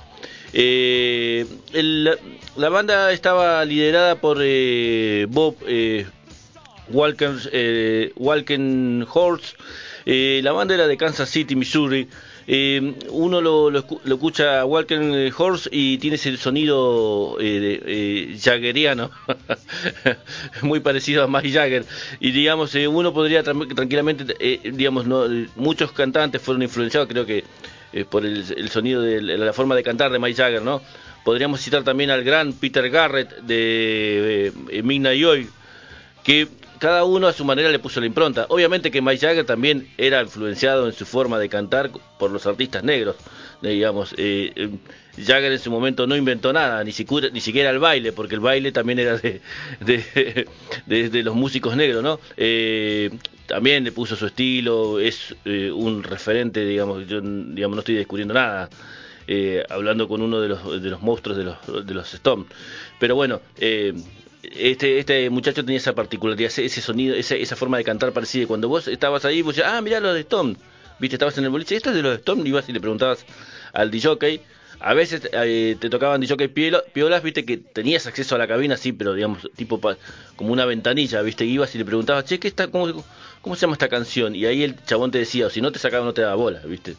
Eh, 0.53 1.45
el, 1.73 2.17
la 2.55 2.69
banda 2.69 3.11
estaba 3.11 3.63
liderada 3.65 4.15
por 4.15 4.37
Bob 5.29 5.55
Walken, 6.89 7.39
Walkenhorst. 8.15 9.55
la 10.05 10.51
banda 10.53 10.75
era 10.75 10.87
de 10.87 10.97
Kansas 10.97 11.29
City, 11.29 11.55
Missouri. 11.55 12.07
Eh, 12.49 12.93
uno 13.09 13.41
lo, 13.41 13.69
lo, 13.69 13.83
lo, 14.05 14.15
escucha 14.15 14.63
Walker 14.63 15.33
Horse 15.37 15.69
y 15.69 15.97
tiene 15.97 16.15
ese 16.15 16.37
sonido 16.37 17.37
eh, 17.41 17.81
eh, 17.85 18.37
jaggeriano, 18.41 19.11
muy 20.61 20.79
parecido 20.79 21.23
a 21.23 21.27
Mike 21.27 21.51
Jagger. 21.51 21.85
Y 22.21 22.31
digamos, 22.31 22.73
eh, 22.75 22.87
uno 22.87 23.13
podría 23.13 23.43
tra 23.43 23.53
tranquilamente, 23.75 24.33
eh, 24.39 24.71
digamos, 24.71 25.05
no, 25.05 25.25
muchos 25.57 25.91
cantantes 25.91 26.41
fueron 26.41 26.63
influenciados, 26.63 27.09
creo 27.09 27.25
que 27.25 27.43
por 28.09 28.25
el, 28.25 28.69
sonido 28.69 29.01
de 29.01 29.21
la 29.21 29.53
forma 29.53 29.75
de 29.75 29.83
cantar 29.83 30.11
de 30.11 30.19
Mike 30.19 30.35
Jagger, 30.35 30.61
¿no? 30.61 30.81
Podríamos 31.27 31.59
citar 31.59 31.83
también 31.83 32.09
al 32.09 32.23
gran 32.23 32.53
Peter 32.53 32.89
Garrett 32.89 33.41
de 33.41 34.53
eh, 34.69 34.81
Midnight 34.81 35.25
Oil, 35.25 35.49
que 36.23 36.47
cada 36.79 37.03
uno 37.03 37.27
a 37.27 37.33
su 37.33 37.45
manera 37.45 37.69
le 37.69 37.79
puso 37.79 37.99
la 37.99 38.05
impronta. 38.05 38.45
Obviamente 38.49 38.91
que 38.91 39.01
Mike 39.01 39.25
Jagger 39.25 39.45
también 39.45 39.87
era 39.97 40.21
influenciado 40.21 40.87
en 40.87 40.93
su 40.93 41.05
forma 41.05 41.39
de 41.39 41.49
cantar 41.49 41.91
por 42.17 42.31
los 42.31 42.45
artistas 42.45 42.83
negros, 42.83 43.15
digamos. 43.61 44.13
Eh, 44.17 44.51
eh, 44.55 44.69
Jagger 45.17 45.51
en 45.51 45.59
su 45.59 45.71
momento 45.71 46.05
no 46.05 46.15
inventó 46.15 46.53
nada, 46.53 46.83
ni 46.83 46.91
siquiera, 46.91 47.29
ni 47.29 47.41
siquiera 47.41 47.71
el 47.71 47.79
baile, 47.79 48.11
porque 48.11 48.35
el 48.35 48.41
baile 48.41 48.71
también 48.71 48.99
era 48.99 49.17
de, 49.17 49.41
de, 49.79 51.23
los 51.23 51.35
músicos 51.35 51.75
negros, 51.75 52.03
¿no? 52.03 52.19
Eh, 52.37 53.09
también 53.47 53.83
le 53.83 53.91
puso 53.91 54.15
su 54.15 54.27
estilo, 54.27 54.99
es 54.99 55.33
un 55.45 56.03
referente, 56.03 56.65
digamos, 56.65 57.07
yo 57.07 57.21
digamos, 57.21 57.75
no 57.75 57.79
estoy 57.79 57.95
descubriendo 57.95 58.33
nada. 58.33 58.69
hablando 59.69 60.07
con 60.07 60.21
uno 60.21 60.41
de 60.41 60.49
los, 60.49 60.81
de 60.81 60.89
los 60.89 61.01
monstruos 61.01 61.37
de 61.37 61.45
los, 61.45 61.85
de 61.85 61.93
los 61.93 62.13
Stones. 62.13 62.47
Pero 62.99 63.15
bueno, 63.15 63.41
eh, 63.57 63.93
este, 64.51 64.99
este 64.99 65.29
muchacho 65.29 65.63
tenía 65.63 65.77
esa 65.77 65.93
particularidad, 65.93 66.51
ese, 66.57 66.81
sonido, 66.81 67.15
esa, 67.15 67.35
esa 67.35 67.55
forma 67.55 67.77
de 67.77 67.83
cantar 67.83 68.13
parecida. 68.13 68.47
Cuando 68.47 68.69
vos 68.69 68.87
estabas 68.87 69.25
ahí, 69.25 69.41
vos 69.41 69.55
decías, 69.55 69.73
ah, 69.73 69.81
mirá 69.81 69.99
los 69.99 70.13
de 70.13 70.21
Stone. 70.21 70.55
Viste, 70.99 71.15
estabas 71.15 71.37
en 71.37 71.43
el 71.43 71.49
boliche, 71.49 71.75
esto 71.75 71.89
es 71.89 71.95
de 71.95 72.01
los 72.01 72.11
de 72.11 72.17
Stone, 72.17 72.47
ibas 72.47 72.67
y 72.69 72.73
le 72.73 72.79
preguntabas 72.79 73.25
al 73.73 73.91
DJ. 73.91 74.41
A 74.79 74.93
veces 74.93 75.27
eh, 75.31 75.75
te 75.79 75.89
tocaban 75.89 76.21
DJ 76.21 76.49
piolas, 76.49 77.23
viste, 77.23 77.45
que 77.45 77.57
tenías 77.57 78.07
acceso 78.07 78.35
a 78.35 78.37
la 78.37 78.47
cabina, 78.47 78.77
sí, 78.77 78.93
pero 78.93 79.13
digamos, 79.13 79.49
tipo 79.55 79.81
como 80.35 80.53
una 80.53 80.65
ventanilla, 80.65 81.21
viste, 81.21 81.45
ibas 81.45 81.73
y 81.75 81.79
le 81.79 81.85
preguntabas, 81.85 82.25
che, 82.25 82.39
¿qué 82.39 82.47
está, 82.47 82.67
cómo, 82.67 83.03
¿cómo 83.41 83.55
se 83.55 83.61
llama 83.61 83.73
esta 83.73 83.89
canción? 83.89 84.35
Y 84.35 84.45
ahí 84.45 84.63
el 84.63 84.83
chabón 84.85 85.11
te 85.11 85.17
decía, 85.17 85.47
o 85.47 85.49
si 85.49 85.61
no 85.61 85.71
te 85.71 85.79
sacaba, 85.79 86.05
no 86.05 86.13
te 86.13 86.21
daba 86.21 86.35
bola, 86.35 86.61
viste. 86.65 86.95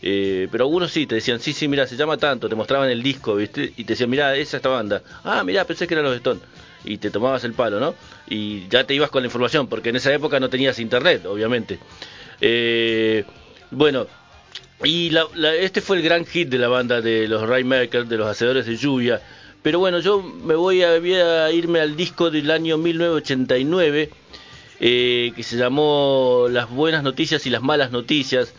Eh, 0.00 0.46
pero 0.52 0.64
algunos 0.64 0.92
sí, 0.92 1.08
te 1.08 1.16
decían, 1.16 1.40
sí, 1.40 1.52
sí, 1.52 1.66
mira, 1.66 1.86
se 1.88 1.96
llama 1.96 2.16
tanto, 2.16 2.48
te 2.48 2.54
mostraban 2.54 2.88
el 2.88 3.02
disco, 3.02 3.34
¿viste? 3.34 3.72
Y 3.76 3.84
te 3.84 3.94
decían, 3.94 4.10
mira, 4.10 4.36
esa 4.36 4.58
esta 4.58 4.68
banda. 4.68 5.02
Ah, 5.24 5.42
mira, 5.44 5.64
pensé 5.64 5.88
que 5.88 5.94
eran 5.94 6.04
los 6.04 6.14
Stone 6.14 6.40
y 6.84 6.98
te 6.98 7.10
tomabas 7.10 7.44
el 7.44 7.52
palo, 7.52 7.80
¿no? 7.80 7.94
Y 8.28 8.68
ya 8.68 8.84
te 8.84 8.94
ibas 8.94 9.10
con 9.10 9.22
la 9.22 9.26
información, 9.26 9.66
porque 9.66 9.90
en 9.90 9.96
esa 9.96 10.12
época 10.12 10.40
no 10.40 10.48
tenías 10.48 10.78
internet, 10.78 11.26
obviamente. 11.26 11.78
Eh, 12.40 13.24
bueno, 13.70 14.06
y 14.84 15.10
este 15.60 15.80
fue 15.80 15.96
el 15.96 16.02
gran 16.02 16.24
hit 16.24 16.48
de 16.48 16.58
la 16.58 16.68
banda 16.68 17.00
de 17.00 17.26
los 17.28 17.46
Rainmakers, 17.46 18.08
de 18.08 18.16
los 18.16 18.28
Hacedores 18.28 18.66
de 18.66 18.76
Lluvia. 18.76 19.20
Pero 19.62 19.80
bueno, 19.80 19.98
yo 19.98 20.22
me 20.22 20.54
voy 20.54 20.82
a, 20.82 21.50
irme 21.50 21.80
al 21.80 21.96
disco 21.96 22.30
del 22.30 22.50
año 22.50 22.78
1989, 22.78 24.10
eh, 24.80 25.32
que 25.34 25.42
se 25.42 25.56
llamó 25.56 26.46
Las 26.48 26.70
Buenas 26.70 27.02
Noticias 27.02 27.44
y 27.46 27.50
las 27.50 27.62
Malas 27.62 27.90
Noticias. 27.90 28.54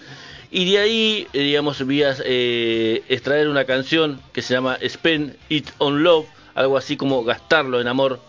Y 0.51 0.69
de 0.69 0.79
ahí, 0.79 1.27
eh, 1.31 1.43
digamos, 1.43 1.81
voy 1.83 2.03
a 2.03 2.11
extraer 2.11 3.47
una 3.47 3.63
canción 3.65 4.19
que 4.33 4.41
se 4.41 4.55
llama 4.55 4.77
Spend 4.85 5.35
It 5.47 5.69
on 5.77 6.03
Love, 6.03 6.25
algo 6.59 6.77
así 6.77 6.97
como 6.97 7.23
gastarlo 7.23 7.79
en 7.79 7.87
amor. 7.87 8.19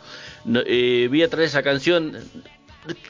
Eh, 0.66 1.08
vi 1.10 1.24
a 1.24 1.28
traer 1.28 1.48
esa 1.48 1.64
canción 1.64 2.16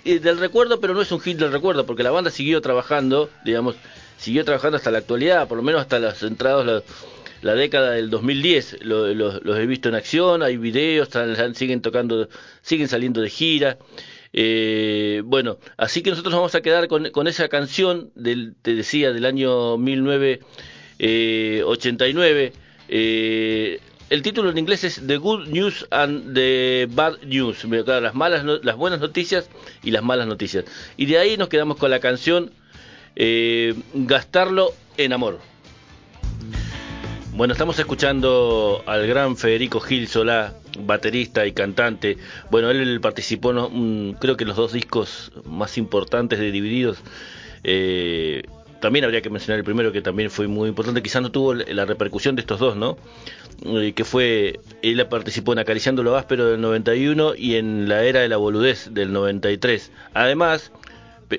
eh, 0.04 0.18
del 0.18 0.38
recuerdo, 0.38 0.80
pero 0.80 0.94
no 0.94 1.02
es 1.02 1.12
un 1.12 1.20
hit 1.20 1.36
del 1.38 1.52
recuerdo, 1.52 1.84
porque 1.84 2.02
la 2.02 2.10
banda 2.10 2.30
siguió 2.30 2.62
trabajando, 2.62 3.28
digamos, 3.44 3.76
siguió 4.16 4.46
trabajando 4.46 4.78
hasta 4.78 4.90
la 4.90 4.96
actualidad, 4.98 5.46
por 5.46 5.58
lo 5.58 5.62
menos 5.62 5.82
hasta 5.82 5.98
los 5.98 6.22
entrados 6.22 6.82
la, 7.42 7.54
década 7.54 7.90
del 7.90 8.08
2010. 8.08 8.78
los 8.82 9.58
he 9.58 9.66
visto 9.66 9.90
en 9.90 9.94
acción, 9.94 10.42
hay 10.42 10.56
videos, 10.56 11.10
siguen 11.54 11.82
tocando, 11.82 12.30
siguen 12.62 12.88
saliendo 12.88 13.20
de 13.20 13.28
gira. 13.28 13.76
Eh, 14.32 15.20
bueno, 15.24 15.58
así 15.76 16.02
que 16.02 16.10
nosotros 16.10 16.34
vamos 16.34 16.54
a 16.54 16.62
quedar 16.62 16.88
con, 16.88 17.26
esa 17.26 17.48
canción, 17.48 18.10
del, 18.14 18.54
te 18.62 18.74
decía, 18.74 19.12
del 19.12 19.26
año 19.26 19.76
1989. 19.76 22.52
Eh, 22.92 23.78
el 24.10 24.22
título 24.22 24.50
en 24.50 24.58
inglés 24.58 24.82
es 24.82 25.00
The 25.06 25.16
Good 25.18 25.46
News 25.46 25.86
and 25.90 26.34
the 26.34 26.88
Bad 26.90 27.22
News, 27.22 27.64
las 27.64 28.14
malas, 28.14 28.44
las 28.44 28.76
buenas 28.76 28.98
noticias 28.98 29.48
y 29.84 29.92
las 29.92 30.02
malas 30.02 30.26
noticias. 30.26 30.64
Y 30.96 31.06
de 31.06 31.18
ahí 31.18 31.36
nos 31.36 31.48
quedamos 31.48 31.76
con 31.76 31.90
la 31.92 32.00
canción 32.00 32.50
eh, 33.14 33.74
Gastarlo 33.94 34.74
en 34.96 35.12
amor. 35.12 35.38
Bueno, 37.34 37.52
estamos 37.52 37.78
escuchando 37.78 38.82
al 38.86 39.06
gran 39.06 39.36
Federico 39.36 39.78
Gil 39.78 40.08
Solá, 40.08 40.54
baterista 40.80 41.46
y 41.46 41.52
cantante. 41.52 42.18
Bueno, 42.50 42.70
él 42.70 43.00
participó, 43.00 43.70
creo 44.18 44.36
que 44.36 44.42
en 44.42 44.48
los 44.48 44.56
dos 44.56 44.72
discos 44.72 45.30
más 45.44 45.78
importantes 45.78 46.40
de 46.40 46.50
Divididos. 46.50 46.98
Eh, 47.62 48.42
también 48.80 49.04
habría 49.04 49.20
que 49.20 49.30
mencionar 49.30 49.58
el 49.58 49.64
primero 49.64 49.92
que 49.92 50.02
también 50.02 50.30
fue 50.30 50.48
muy 50.48 50.68
importante, 50.68 51.02
quizás 51.02 51.22
no 51.22 51.30
tuvo 51.30 51.54
la 51.54 51.84
repercusión 51.84 52.34
de 52.34 52.40
estos 52.40 52.58
dos, 52.58 52.76
¿no? 52.76 52.96
Eh, 53.66 53.92
que 53.92 54.04
fue, 54.04 54.58
él 54.82 55.06
participó 55.06 55.52
en 55.52 55.58
Acariciando 55.58 56.02
lo 56.02 56.16
áspero 56.16 56.46
del 56.46 56.60
91 56.60 57.34
y 57.36 57.56
en 57.56 57.88
La 57.88 58.04
Era 58.04 58.20
de 58.20 58.28
la 58.28 58.38
Boludez 58.38 58.88
del 58.92 59.12
93. 59.12 59.92
Además, 60.14 60.72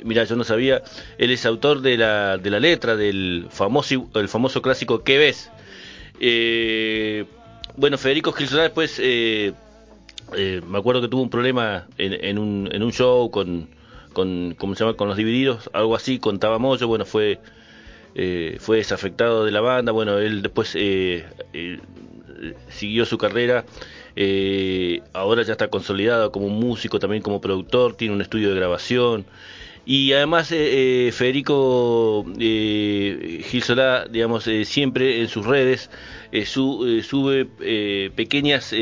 mira, 0.03 0.23
yo 0.23 0.35
no 0.35 0.43
sabía, 0.43 0.83
él 1.17 1.31
es 1.31 1.45
autor 1.45 1.81
de 1.81 1.97
la, 1.97 2.37
de 2.37 2.49
la 2.51 2.59
letra 2.59 2.95
del 2.95 3.47
famoso, 3.49 4.07
el 4.13 4.29
famoso 4.29 4.61
clásico 4.61 5.03
¿Qué 5.03 5.17
ves? 5.17 5.49
Eh, 6.19 7.25
bueno, 7.75 7.97
Federico 7.97 8.31
Gilsola 8.33 8.63
después, 8.63 8.99
eh, 9.01 9.53
me 10.67 10.77
acuerdo 10.77 11.01
que 11.01 11.07
tuvo 11.07 11.23
un 11.23 11.29
problema 11.31 11.87
en, 11.97 12.37
un, 12.37 12.69
en 12.71 12.83
un 12.83 12.93
show 12.93 13.31
con, 13.31 13.67
con, 14.13 14.55
¿cómo 14.57 14.75
se 14.75 14.83
llama? 14.83 14.97
con 14.97 15.07
los 15.07 15.17
divididos, 15.17 15.69
algo 15.73 15.95
así, 15.95 16.19
contaba 16.19 16.59
Moyo, 16.59 16.87
bueno, 16.87 17.05
fue... 17.05 17.39
fue 18.59 18.77
desafectado 18.77 19.45
de 19.45 19.51
la 19.51 19.61
banda, 19.61 19.91
bueno, 19.91 20.19
él 20.19 20.41
después 20.41 20.75
siguió 22.69 23.05
su 23.05 23.17
carrera, 23.17 23.65
eh, 24.15 25.01
ahora 25.13 25.43
ya 25.43 25.53
está 25.53 25.69
consolidado 25.69 26.31
como 26.31 26.49
músico, 26.49 26.99
también 26.99 27.23
como 27.23 27.41
productor, 27.41 27.95
tiene 27.95 28.13
un 28.13 28.21
estudio 28.21 28.49
de 28.49 28.55
grabación. 28.55 29.25
Y 29.85 30.13
además 30.13 30.51
eh, 30.51 31.07
eh, 31.07 31.11
Federico 31.11 32.23
Gil 32.37 33.63
Solá, 33.63 34.05
digamos, 34.05 34.47
siempre 34.65 35.21
en 35.21 35.27
sus 35.27 35.45
redes 35.45 35.89
sube 36.45 37.45
pequeñas 38.15 38.73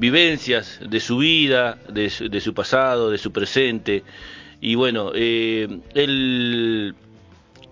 vivencias 0.00 0.80
de 0.80 0.98
su 0.98 1.18
vida, 1.18 1.78
de 1.88 2.10
su, 2.10 2.54
pasado, 2.54 3.10
de 3.10 3.18
su 3.18 3.30
presente. 3.30 4.02
Y 4.60 4.74
bueno, 4.74 5.12
él 5.14 5.74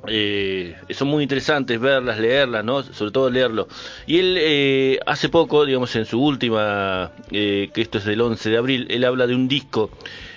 eh, 0.07 0.77
son 0.91 1.09
muy 1.09 1.23
interesantes 1.23 1.81
verlas, 1.81 2.19
leerlas, 2.19 2.65
¿no? 2.65 2.83
Sobre 2.83 3.11
todo 3.11 3.31
leerlo. 3.31 3.67
Y 4.07 4.19
él 4.19 4.37
eh, 4.39 5.01
hace 5.07 5.29
poco, 5.29 5.65
digamos 5.65 5.95
en 5.97 6.05
su 6.05 6.23
última, 6.23 7.13
eh, 7.31 7.71
que 7.73 7.81
esto 7.81 7.99
es 7.99 8.05
del 8.05 8.21
11 8.21 8.51
de 8.51 8.57
abril, 8.57 8.87
él 8.91 9.05
habla 9.05 9.27
de 9.27 9.35
un 9.35 9.49
disco, 9.49 9.91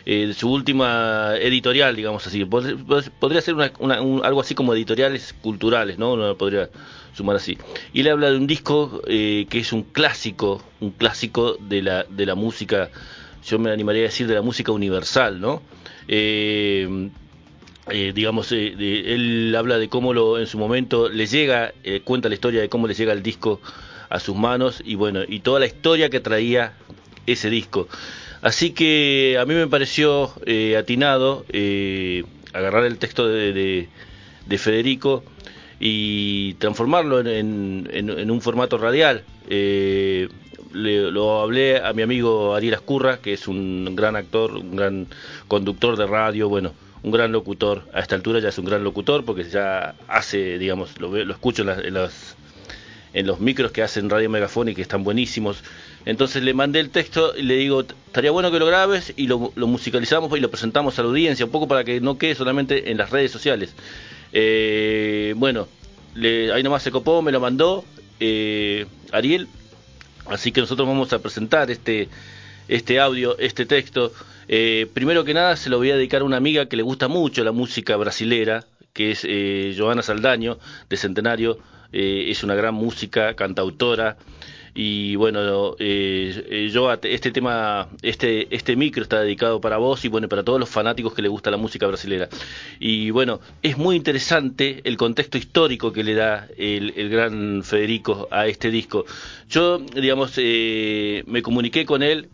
eh, 0.06 0.28
de 0.28 0.34
su 0.34 0.52
última 0.52 1.36
editorial, 1.40 1.96
digamos 1.96 2.26
así. 2.26 2.44
Podría 2.46 3.42
ser 3.42 3.56
algo 3.84 4.42
así 4.42 4.56
como 4.56 4.74
editoriales 4.74 5.36
culturales, 5.42 5.98
¿no? 6.00 6.14
Uno 6.14 6.36
podría 6.38 6.70
sumar 7.14 7.36
así. 7.36 7.58
Y 7.94 8.02
él 8.02 8.10
habla 8.10 8.32
de 8.32 8.38
un 8.38 8.48
disco 8.48 9.02
que 9.06 9.48
es 9.52 9.74
un 9.74 9.84
clásico, 9.84 10.64
un 10.80 10.92
clásico 10.92 11.58
de 11.60 11.82
la, 11.82 12.06
de 12.10 12.26
la 12.26 12.36
música, 12.36 12.90
yo 13.46 13.60
me 13.60 13.72
animaría 13.72 14.04
a 14.04 14.06
decir 14.06 14.28
de 14.28 14.36
la 14.36 14.42
música 14.42 14.72
universal, 14.72 15.40
¿no? 15.42 15.62
Eh, 17.90 18.12
digamos, 18.14 18.52
eh, 18.52 18.76
él 18.78 19.54
habla 19.58 19.80
de 19.80 19.90
cómo 19.90 20.14
lo, 20.14 20.40
en 20.40 20.46
su 20.46 20.58
momento 20.58 21.10
le 21.10 21.26
llega, 21.26 21.74
eh, 21.84 22.02
cuenta 22.04 22.30
la 22.30 22.36
historia 22.36 22.62
de 22.62 22.70
cómo 22.70 22.88
le 22.88 22.94
llega 22.94 23.12
el 23.12 23.24
disco 23.24 23.60
a 24.10 24.20
sus 24.20 24.36
manos 24.36 24.82
y 24.86 24.96
bueno, 24.96 25.22
y 25.28 25.40
toda 25.40 25.60
la 25.60 25.66
historia 25.66 26.10
que 26.10 26.20
traía 26.20 26.74
ese 27.26 27.50
disco. 27.50 27.88
Así 28.42 28.72
que 28.72 29.38
a 29.40 29.46
mí 29.46 29.54
me 29.54 29.68
pareció 29.68 30.34
atinado 30.78 31.46
agarrar 32.54 32.86
el 32.86 32.98
texto 32.98 33.28
de, 33.28 33.88
de, 34.48 34.58
Federico 34.58 35.24
y 35.84 36.54
transformarlo 36.54 37.20
en, 37.22 37.90
en, 37.92 38.32
un 38.32 38.42
formato 38.42 38.78
radial. 38.78 39.24
Le, 39.50 40.30
lo 40.74 41.42
hablé 41.42 41.80
a 41.80 41.92
mi 41.92 42.04
amigo 42.04 42.56
Ariel 42.56 42.76
Ascurra, 42.76 43.18
que 43.18 43.34
es 43.34 43.48
un 43.48 43.96
gran 43.96 44.16
actor, 44.16 44.54
un 44.54 44.76
gran 44.76 45.08
conductor 45.48 45.98
de 45.98 46.06
radio, 46.06 46.48
bueno, 46.48 46.74
un 47.02 47.12
gran 47.12 47.32
locutor. 47.32 47.84
A 47.94 48.00
esta 48.00 48.16
altura 48.16 48.40
ya 48.40 48.50
es 48.50 48.58
un 48.60 48.66
gran 48.66 48.84
locutor 48.84 49.26
porque 49.26 49.44
ya 49.44 49.96
hace, 50.08 50.60
digamos, 50.60 51.00
lo, 51.02 51.10
lo 51.10 51.34
escucho 51.34 51.64
en, 51.64 51.94
los, 51.96 52.36
en 53.14 53.26
los 53.26 53.40
micros 53.40 53.72
que 53.72 53.82
hacen 53.82 54.10
Radio 54.10 54.30
Megafón 54.30 54.70
y 54.70 54.76
que 54.76 54.84
están 54.84 55.04
buenísimos. 55.04 55.64
Entonces 56.06 56.44
le 56.44 56.54
mandé 56.54 56.80
el 56.80 56.90
texto 56.90 57.36
y 57.36 57.44
le 57.44 57.56
digo, 57.56 57.82
estaría 57.82 58.32
bueno 58.32 58.52
que 58.52 58.60
lo 58.60 58.66
grabes 58.66 59.14
y 59.18 59.28
lo, 59.28 59.52
musicalizamos 59.56 60.36
y 60.38 60.42
lo 60.42 60.50
presentamos 60.50 60.98
a 60.98 61.02
la 61.04 61.10
audiencia, 61.10 61.46
un 61.46 61.52
poco 61.52 61.68
para 61.68 61.84
que 61.84 62.02
no 62.02 62.18
quede 62.18 62.36
solamente 62.36 62.92
en 62.92 62.98
las 62.98 63.10
redes 63.10 63.32
sociales. 63.32 63.74
Eh, 64.34 65.34
bueno, 65.38 65.68
le, 66.16 66.52
ahí 66.54 66.64
nomás 66.64 66.84
se 66.84 66.92
copó, 66.92 67.22
me 67.22 67.32
lo 67.32 67.40
mandó 67.40 67.84
eh, 68.20 68.86
Ariel, 69.12 69.48
así 70.28 70.52
que 70.52 70.62
nosotros 70.62 70.88
vamos 70.88 71.12
a 71.12 71.20
presentar 71.20 71.72
este, 71.72 72.08
este 72.68 73.00
audio, 73.00 73.38
este 73.40 73.66
texto. 73.66 74.12
Eh, 74.48 74.88
primero 74.94 75.24
que 75.24 75.34
nada 75.34 75.56
se 75.56 75.70
lo 75.70 75.78
voy 75.78 75.92
a 75.92 75.96
dedicar 75.96 76.22
a 76.22 76.26
una 76.26 76.38
amiga 76.38 76.68
que 76.68 76.78
le 76.78 76.84
gusta 76.84 77.08
mucho 77.08 77.44
la 77.44 77.52
música 77.52 77.96
brasilera, 77.96 78.66
que 78.94 79.12
es 79.12 79.26
eh, 79.28 79.74
Joana 79.78 80.04
Saldaño, 80.04 80.60
de 80.90 80.98
Centenario. 80.98 81.58
Eh, 81.94 82.26
es 82.30 82.44
una 82.44 82.56
gran 82.56 82.74
música, 82.74 83.34
cantautora. 83.36 84.18
Y 84.74 85.16
bueno, 85.16 85.76
eh, 85.80 86.46
eh, 86.50 86.70
yo 86.72 86.92
este 86.94 87.32
tema, 87.32 87.90
este, 88.02 88.54
este 88.56 88.76
micro 88.76 89.04
está 89.04 89.22
dedicado 89.22 89.60
para 89.60 89.78
vos 89.78 90.06
y 90.06 90.08
bueno, 90.08 90.30
para 90.30 90.44
todos 90.44 90.60
los 90.60 90.70
fanáticos 90.70 91.14
que 91.14 91.22
le 91.22 91.28
gusta 91.28 91.52
la 91.52 91.58
música 91.58 91.88
brasilera. 91.88 92.30
Y 92.80 93.12
bueno, 93.12 93.42
es 93.62 93.78
muy 93.78 93.96
interesante 93.96 94.82
el 94.84 94.98
contexto 94.98 95.38
histórico 95.38 95.92
que 95.92 96.04
le 96.04 96.16
da 96.16 96.48
el, 96.58 96.94
el 96.96 97.10
gran 97.10 97.64
Federico 97.64 98.28
a 98.32 98.48
este 98.48 98.72
disco. 98.72 99.06
Yo, 99.50 99.80
digamos, 99.80 100.34
eh, 100.38 101.24
me 101.28 101.42
comuniqué 101.42 101.86
con 101.86 102.04
él 102.04 102.30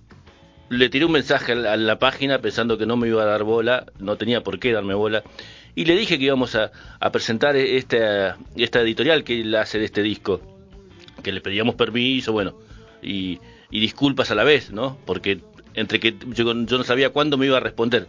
le 0.70 0.90
tiré 0.90 1.06
un 1.06 1.12
mensaje 1.14 1.54
a 1.54 1.78
la, 1.78 2.00
página 2.00 2.40
pensando 2.40 2.78
que 2.78 2.86
no 2.86 2.98
me 2.98 3.08
iba 3.08 3.24
a 3.24 3.26
dar 3.26 3.44
bola, 3.44 3.86
no 4.00 4.18
tenía 4.18 4.42
por 4.44 4.60
qué 4.60 4.74
darme 4.74 4.94
bola, 4.94 5.24
y 5.76 5.86
le 5.86 5.96
dije 5.96 6.18
que 6.18 6.26
íbamos 6.26 6.56
a, 6.56 6.72
presentar 7.12 7.56
esta, 7.56 8.38
esta 8.56 8.82
editorial 8.82 9.24
que 9.24 9.42
él 9.42 9.56
hace 9.56 9.80
de 9.80 9.86
este 9.86 10.02
disco, 10.02 10.42
que 11.24 11.32
le 11.32 11.42
pedíamos 11.42 11.76
permiso, 11.76 12.32
bueno, 12.32 12.56
y, 13.02 13.40
disculpas 13.70 14.32
a 14.32 14.36
la 14.36 14.44
vez, 14.44 14.72
¿no? 14.72 14.98
Porque 15.06 15.42
entre 15.74 16.00
que 16.00 16.16
yo, 16.28 16.46
yo 16.66 16.78
no 16.78 16.84
sabía 16.84 17.10
cuándo 17.10 17.38
me 17.38 17.46
iba 17.46 17.58
a 17.58 17.62
responder. 17.62 18.08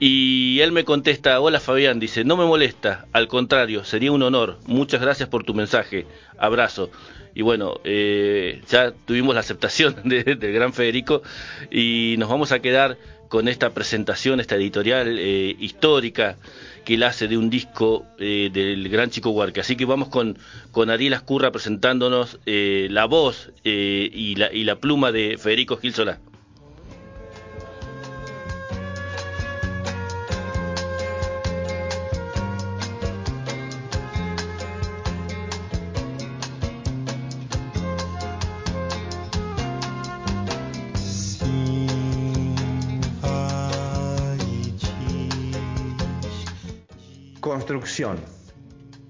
Y 0.00 0.58
él 0.60 0.72
me 0.72 0.84
contesta, 0.84 1.38
hola 1.40 1.60
Fabián, 1.60 2.00
dice, 2.00 2.24
no 2.24 2.36
me 2.36 2.44
molesta, 2.44 3.06
al 3.12 3.28
contrario, 3.28 3.84
sería 3.84 4.10
un 4.10 4.22
honor, 4.22 4.58
muchas 4.66 5.00
gracias 5.00 5.28
por 5.28 5.44
tu 5.44 5.54
mensaje, 5.54 6.06
abrazo 6.36 6.90
y 7.34 7.42
bueno, 7.42 7.80
eh, 7.82 8.62
ya 8.68 8.92
tuvimos 8.92 9.34
la 9.34 9.40
aceptación 9.40 9.96
del 10.04 10.52
gran 10.52 10.72
Federico 10.72 11.22
y 11.70 12.14
nos 12.18 12.28
vamos 12.28 12.52
a 12.52 12.60
quedar 12.60 12.96
con 13.34 13.48
esta 13.48 13.74
presentación, 13.74 14.38
esta 14.38 14.54
editorial 14.54 15.18
eh, 15.18 15.56
histórica 15.58 16.36
que 16.84 16.94
él 16.94 17.02
hace 17.02 17.26
de 17.26 17.36
un 17.36 17.50
disco 17.50 18.06
eh, 18.20 18.48
del 18.52 18.88
gran 18.88 19.10
Chico 19.10 19.30
Huarque. 19.30 19.58
Así 19.58 19.74
que 19.74 19.84
vamos 19.84 20.08
con, 20.08 20.38
con 20.70 20.88
Ariel 20.88 21.14
Ascurra 21.14 21.50
presentándonos 21.50 22.38
la 22.46 23.06
voz 23.06 23.50
y 23.64 24.36
la, 24.36 24.52
y, 24.52 24.62
la, 24.62 24.76
pluma 24.76 25.10
de 25.10 25.36
Federico 25.36 25.78
Gil 25.78 25.92
Solá. 25.92 26.20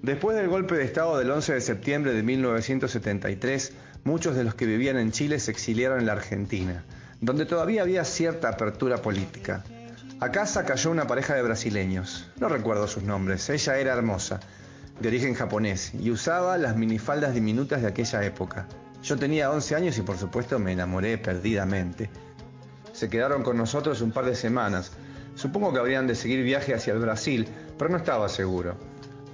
Después 0.03 0.37
del 0.37 0.49
golpe 0.49 0.75
de 0.75 0.85
Estado 0.85 1.17
del 1.17 1.31
11 1.31 1.55
de 1.55 1.61
septiembre 1.63 2.13
de 2.13 2.23
1973, 2.23 3.73
muchos 4.05 4.37
de 4.37 4.45
los 4.45 4.55
que 4.55 4.67
vivían 4.67 4.99
en 4.99 5.11
Chile 5.11 5.39
se 5.39 5.53
exiliaron 5.53 6.01
en 6.01 6.07
la 6.07 6.13
Argentina, 6.13 6.85
donde 7.23 7.47
todavía 7.47 7.81
había 7.81 8.05
cierta 8.05 8.51
apertura 8.51 8.99
política. 8.99 9.65
A 10.21 10.31
casa 10.31 10.67
cayó 10.67 10.91
una 10.91 11.07
pareja 11.07 11.35
de 11.35 11.41
brasileños, 11.41 12.31
no 12.39 12.51
recuerdo 12.51 12.87
sus 12.87 13.05
nombres, 13.05 13.49
ella 13.49 13.79
era 13.79 13.95
hermosa, 13.95 14.41
de 15.01 15.09
origen 15.09 15.33
japonés, 15.33 15.93
y 15.95 16.11
usaba 16.11 16.59
las 16.59 16.77
minifaldas 16.77 17.33
diminutas 17.33 17.81
de 17.81 17.89
aquella 17.89 18.23
época. 18.23 18.69
Yo 19.03 19.17
tenía 19.17 19.51
11 19.51 19.77
años 19.77 19.97
y 19.97 20.03
por 20.03 20.19
supuesto 20.19 20.59
me 20.59 20.73
enamoré 20.73 21.17
perdidamente. 21.17 22.11
Se 22.93 23.09
quedaron 23.09 23.45
con 23.45 23.57
nosotros 23.57 24.03
un 24.03 24.13
par 24.13 24.27
de 24.27 24.37
semanas, 24.37 24.93
Supongo 25.35 25.73
que 25.73 25.81
habrían 25.81 26.07
de 26.07 26.15
seguir 26.15 26.45
viaje 26.45 26.75
hacia 26.75 26.93
el 26.93 27.01
Brasil, 27.01 27.49
pero 27.79 27.91
no 27.91 27.97
estaba 27.97 28.29
seguro. 28.29 28.75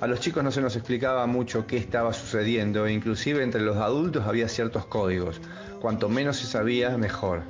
A 0.00 0.06
los 0.06 0.20
chicos 0.20 0.42
no 0.42 0.50
se 0.50 0.62
nos 0.62 0.76
explicaba 0.76 1.26
mucho 1.26 1.66
qué 1.66 1.76
estaba 1.76 2.12
sucediendo 2.12 2.86
e 2.86 2.92
inclusive 2.92 3.42
entre 3.42 3.60
los 3.60 3.76
adultos 3.76 4.26
había 4.26 4.48
ciertos 4.48 4.86
códigos. 4.86 5.40
Cuanto 5.80 6.08
menos 6.08 6.38
se 6.38 6.46
sabía, 6.46 6.96
mejor. 6.96 7.42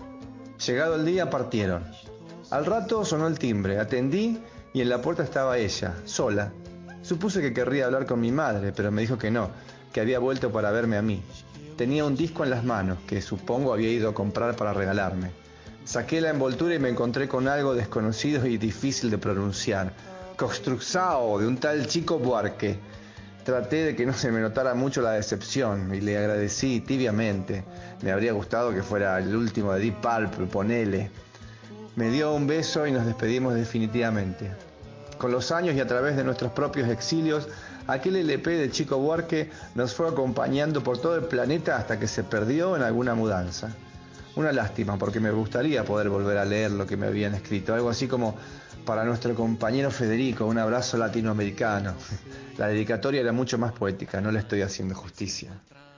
Llegado 0.66 0.96
el 0.96 1.04
día, 1.04 1.30
partieron. 1.30 1.84
Al 2.50 2.66
rato 2.66 3.04
sonó 3.04 3.28
el 3.28 3.38
timbre, 3.38 3.78
atendí 3.78 4.40
y 4.72 4.80
en 4.80 4.88
la 4.88 5.00
puerta 5.00 5.22
estaba 5.22 5.58
ella, 5.58 5.94
sola. 6.04 6.52
Supuse 7.02 7.40
que 7.40 7.54
querría 7.54 7.86
hablar 7.86 8.06
con 8.06 8.20
mi 8.20 8.32
madre, 8.32 8.72
pero 8.72 8.90
me 8.90 9.02
dijo 9.02 9.16
que 9.16 9.30
no, 9.30 9.50
que 9.92 10.00
había 10.00 10.18
vuelto 10.18 10.50
para 10.50 10.70
verme 10.70 10.96
a 10.96 11.02
mí. 11.02 11.22
Tenía 11.76 12.04
un 12.04 12.16
disco 12.16 12.44
en 12.44 12.50
las 12.50 12.64
manos, 12.64 12.98
que 13.06 13.22
supongo 13.22 13.72
había 13.72 13.90
ido 13.90 14.10
a 14.10 14.14
comprar 14.14 14.56
para 14.56 14.74
regalarme. 14.74 15.30
Saqué 15.84 16.20
la 16.20 16.30
envoltura 16.30 16.74
y 16.74 16.78
me 16.78 16.88
encontré 16.88 17.26
con 17.26 17.48
algo 17.48 17.74
desconocido 17.74 18.46
y 18.46 18.58
difícil 18.58 19.10
de 19.10 19.18
pronunciar. 19.18 19.92
Construxao, 20.40 21.38
de 21.38 21.46
un 21.46 21.58
tal 21.58 21.86
chico 21.86 22.18
Buarque. 22.18 22.78
Traté 23.44 23.84
de 23.84 23.94
que 23.94 24.06
no 24.06 24.14
se 24.14 24.32
me 24.32 24.40
notara 24.40 24.72
mucho 24.72 25.02
la 25.02 25.10
decepción 25.10 25.94
y 25.94 26.00
le 26.00 26.16
agradecí 26.16 26.80
tibiamente. 26.80 27.62
Me 28.00 28.10
habría 28.10 28.32
gustado 28.32 28.72
que 28.72 28.82
fuera 28.82 29.18
el 29.18 29.36
último 29.36 29.74
de 29.74 29.80
Deep 29.80 30.00
Pulp, 30.00 30.50
ponele. 30.50 31.10
Me 31.94 32.08
dio 32.08 32.32
un 32.32 32.46
beso 32.46 32.86
y 32.86 32.90
nos 32.90 33.04
despedimos 33.04 33.54
definitivamente. 33.54 34.50
Con 35.18 35.30
los 35.30 35.52
años 35.52 35.76
y 35.76 35.80
a 35.80 35.86
través 35.86 36.16
de 36.16 36.24
nuestros 36.24 36.52
propios 36.52 36.88
exilios, 36.88 37.46
aquel 37.86 38.16
LP 38.16 38.48
de 38.48 38.70
Chico 38.70 38.96
Buarque 38.96 39.50
nos 39.74 39.92
fue 39.92 40.08
acompañando 40.08 40.82
por 40.82 40.96
todo 40.96 41.16
el 41.16 41.24
planeta 41.24 41.76
hasta 41.76 41.98
que 41.98 42.08
se 42.08 42.24
perdió 42.24 42.76
en 42.76 42.82
alguna 42.82 43.14
mudanza. 43.14 43.76
Una 44.36 44.52
lástima, 44.52 44.96
porque 44.96 45.20
me 45.20 45.32
gustaría 45.32 45.84
poder 45.84 46.08
volver 46.08 46.38
a 46.38 46.46
leer 46.46 46.70
lo 46.70 46.86
que 46.86 46.96
me 46.96 47.08
habían 47.08 47.34
escrito. 47.34 47.74
Algo 47.74 47.90
así 47.90 48.06
como 48.06 48.36
para 48.84 49.04
nuestro 49.04 49.34
compañero 49.34 49.90
Federico, 49.90 50.46
un 50.46 50.58
abrazo 50.58 50.96
latinoamericano. 50.96 51.94
La 52.58 52.68
dedicatoria 52.68 53.20
era 53.20 53.32
mucho 53.32 53.58
más 53.58 53.72
poética, 53.72 54.20
no 54.20 54.32
le 54.32 54.40
estoy 54.40 54.62
haciendo 54.62 54.94
justicia. 54.94 55.50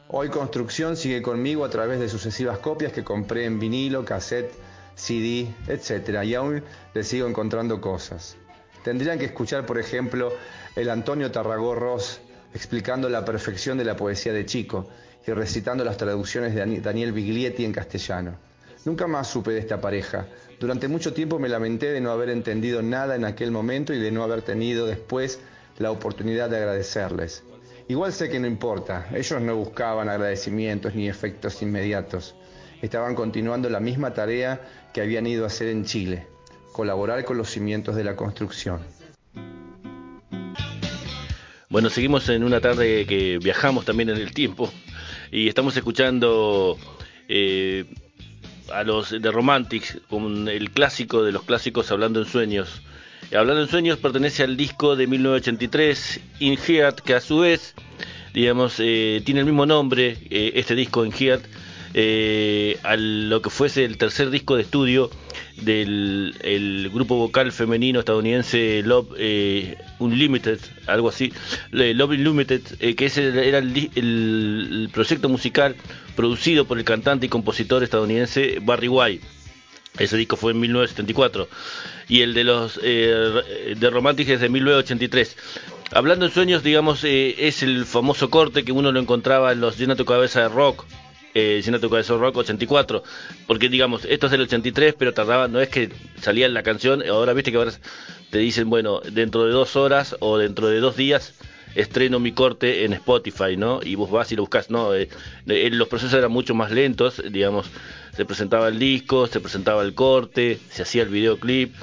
Hoy 0.09 0.29
Construcción 0.29 0.97
sigue 0.97 1.23
conmigo 1.23 1.65
a 1.65 1.71
través 1.71 1.99
de 1.99 2.09
sucesivas 2.09 2.59
copias 2.59 2.93
que 2.93 3.05
compré 3.05 3.47
en 3.47 3.59
vinilo, 3.59 4.05
cassette, 4.05 4.53
CD, 4.95 5.55
etc. 5.69 6.23
Y 6.25 6.35
aún 6.35 6.63
le 6.93 7.05
sigo 7.05 7.27
encontrando 7.27 7.81
cosas. 7.81 8.37
Tendrían 8.85 9.19
que 9.19 9.27
escuchar, 9.27 9.65
por 9.65 9.79
ejemplo, 9.79 10.33
el 10.77 10.91
Antonio 10.91 11.31
Tarragó 11.31 11.75
Ross 11.75 12.21
explicando 12.55 13.09
la 13.09 13.25
perfección 13.25 13.79
de 13.79 13.85
la 13.85 13.97
poesía 13.97 14.33
de 14.33 14.45
Chico 14.45 14.89
y 15.27 15.31
recitando 15.33 15.85
las 15.85 15.97
traducciones 15.97 16.55
de 16.55 16.81
Daniel 16.81 17.13
Biglietti 17.13 17.65
en 17.65 17.73
castellano. 17.73 18.37
Nunca 18.85 19.07
más 19.07 19.29
supe 19.29 19.53
de 19.53 19.61
esta 19.61 19.81
pareja. 19.81 20.27
Durante 20.63 20.87
mucho 20.87 21.13
tiempo 21.13 21.41
me 21.41 21.49
lamenté 21.49 21.91
de 21.91 22.01
no 22.01 22.13
haber 22.13 22.31
entendido 22.31 22.83
nada 22.83 23.17
en 23.17 23.25
aquel 23.25 23.51
momento 23.51 23.93
y 23.93 23.99
de 23.99 24.13
no 24.13 24.23
haber 24.23 24.43
tenido 24.43 24.87
después 24.87 25.41
la 25.81 25.91
oportunidad 25.91 26.49
de 26.49 26.59
agradecerles. 26.59 27.43
Igual 27.89 28.13
sé 28.13 28.31
que 28.31 28.39
no 28.39 28.47
importa, 28.47 29.09
ellos 29.13 29.43
no 29.43 29.57
buscaban 29.57 30.09
agradecimientos 30.09 30.95
ni 30.95 31.09
efectos 31.09 31.61
inmediatos. 31.63 32.37
Estaban 32.81 33.17
continuando 33.17 33.69
la 33.71 33.81
misma 33.81 34.15
tarea 34.15 34.61
que 34.95 35.01
habían 35.01 35.27
ido 35.27 35.43
a 35.43 35.49
hacer 35.49 35.67
en 35.67 35.85
Chile, 35.85 36.29
colaborar 36.71 37.25
con 37.25 37.39
los 37.39 37.51
cimientos 37.51 37.97
de 37.97 38.05
la 38.05 38.15
construcción. 38.15 38.83
Bueno, 41.71 41.91
seguimos 41.91 42.29
en 42.29 42.45
una 42.45 42.61
tarde 42.61 43.05
que 43.05 43.41
viajamos 43.43 43.85
también 43.85 44.11
en 44.11 44.19
el 44.19 44.33
tiempo 44.33 44.71
y 45.33 45.49
estamos 45.49 45.77
escuchando 45.77 46.79
eh, 47.29 47.85
a 48.71 48.85
los 48.85 49.11
de 49.11 49.31
Romantics 49.31 49.99
con 50.09 50.49
el 50.49 50.71
clásico 50.71 51.23
de 51.23 51.33
los 51.33 51.43
clásicos 51.43 51.91
Hablando 51.91 52.21
en 52.21 52.27
Sueños. 52.27 52.83
Hablando 53.37 53.63
en 53.63 53.69
Sueños 53.69 53.99
pertenece 53.99 54.43
al 54.43 54.57
disco 54.57 54.95
de 54.95 55.07
1983 55.07 56.21
In 56.41 56.57
Heart, 56.57 57.01
que 57.01 57.15
a 57.15 57.21
su 57.21 57.39
vez, 57.39 57.75
digamos, 58.35 58.75
eh, 58.79 59.23
tiene 59.25 59.41
el 59.41 59.47
mismo 59.47 59.65
nombre, 59.65 60.19
eh, 60.31 60.53
este 60.57 60.75
disco 60.75 61.05
In 61.05 61.13
Heart, 61.13 61.45
a 61.95 62.97
lo 62.97 63.43
que 63.43 63.51
fuese 63.51 63.85
el 63.85 63.99
tercer 63.99 64.31
disco 64.31 64.57
de 64.57 64.63
estudio 64.63 65.11
del 65.57 66.91
grupo 66.93 67.17
vocal 67.17 67.53
femenino 67.53 68.01
estadounidense 68.01 68.83
Love 68.85 69.15
eh, 69.19 69.77
Unlimited, 69.99 70.59
algo 70.87 71.09
así, 71.09 71.33
Love 71.71 72.11
Unlimited, 72.11 72.63
eh, 72.81 72.95
que 72.95 73.07
ese 73.07 73.49
era 73.49 73.59
el, 73.59 74.89
proyecto 74.93 75.29
musical 75.29 75.77
producido 76.17 76.67
por 76.67 76.79
el 76.79 76.85
cantante 76.85 77.27
y 77.27 77.29
compositor 77.29 77.83
estadounidense 77.83 78.59
Barry 78.63 78.89
White. 78.89 79.25
Ese 79.99 80.17
disco 80.17 80.37
fue 80.37 80.53
en 80.53 80.61
1974 80.61 81.49
y 82.09 82.23
el 82.23 82.33
de 82.33 82.45
los 82.45 82.81
eh, 82.83 83.75
de 83.77 83.91
Romantic 83.91 84.29
es 84.31 84.41
de 84.41 84.49
1983. 84.49 85.37
Hablando 85.93 86.25
en 86.25 86.33
sueños, 86.33 86.63
digamos, 86.63 87.05
es 87.05 87.63
el 87.63 87.85
famoso 87.85 88.31
corte 88.31 88.65
que 88.65 88.73
uno 88.73 88.91
lo 88.93 89.01
encontraba 89.01 89.53
en 89.53 89.61
los 89.61 89.79
Llena 89.79 89.95
tu 89.95 90.07
cabeza 90.07 90.41
de 90.41 90.49
rock 90.49 90.87
eh, 91.35 91.63
Llena 91.65 91.79
tu 91.79 91.91
cabeza 91.91 92.17
rock 92.17 92.39
84, 92.39 93.03
porque 93.47 93.69
digamos, 93.69 94.05
esto 94.05 94.27
es 94.27 94.33
del 94.33 94.43
83, 94.43 94.95
pero 94.99 95.15
tardaba, 95.15 95.49
no 95.49 95.61
es 95.61 95.69
que 95.69 95.91
salía 96.21 96.49
la 96.49 96.63
canción, 96.63 97.03
ahora 97.09 97.33
viste 97.33 97.51
que 97.51 97.59
ahora 97.59 97.73
te 98.31 98.39
dicen, 98.39 98.71
bueno, 98.71 99.01
dentro 99.01 99.45
de 99.45 99.53
dos 99.53 99.77
horas 99.77 100.17
o 100.21 100.39
dentro 100.39 100.69
de 100.69 100.81
dos 100.81 100.97
días 100.97 101.35
estreno 101.75 102.19
mi 102.19 102.33
corte 102.33 102.85
en 102.85 102.93
Spotify, 102.93 103.57
¿no? 103.57 103.81
Y 103.83 103.95
vos 103.95 104.11
vas 104.11 104.31
y 104.33 104.37
lo 104.37 104.43
buscas, 104.43 104.71
no, 104.71 104.95
eh, 104.95 105.09
eh, 105.47 105.71
los 105.73 105.89
procesos 105.89 106.15
eran 106.15 106.31
mucho 106.31 106.55
más 106.55 106.71
lentos, 106.71 107.23
digamos, 107.31 107.71
se 108.15 108.25
presentaba 108.25 108.69
el 108.69 108.79
disco, 108.79 109.27
se 109.27 109.41
presentaba 109.41 109.83
el 109.83 109.95
corte, 109.95 110.59
se 110.71 110.83
hacía 110.83 111.03
el 111.03 111.09
videoclip. 111.09 111.75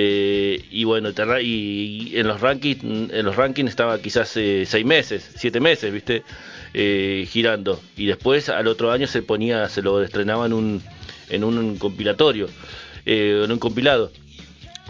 Eh, 0.00 0.64
y 0.70 0.84
bueno 0.84 1.08
y, 1.40 2.12
en 2.14 2.28
los 2.28 2.40
rankings 2.40 2.84
en 2.84 3.24
los 3.24 3.34
rankings 3.34 3.70
estaba 3.70 3.98
quizás 4.00 4.28
seis 4.28 4.84
meses 4.84 5.28
siete 5.34 5.58
meses 5.58 5.92
viste 5.92 6.22
eh, 6.74 7.26
girando. 7.30 7.80
Y 7.96 8.06
después 8.06 8.48
al 8.48 8.66
otro 8.66 8.90
año 8.92 9.06
se 9.06 9.22
ponía, 9.22 9.68
se 9.68 9.82
lo 9.82 10.02
estrenaba 10.02 10.46
en 10.46 10.52
un, 10.52 10.82
en 11.28 11.44
un 11.44 11.78
compilatorio, 11.78 12.48
eh, 13.06 13.42
en 13.44 13.52
un 13.52 13.58
compilado. 13.58 14.10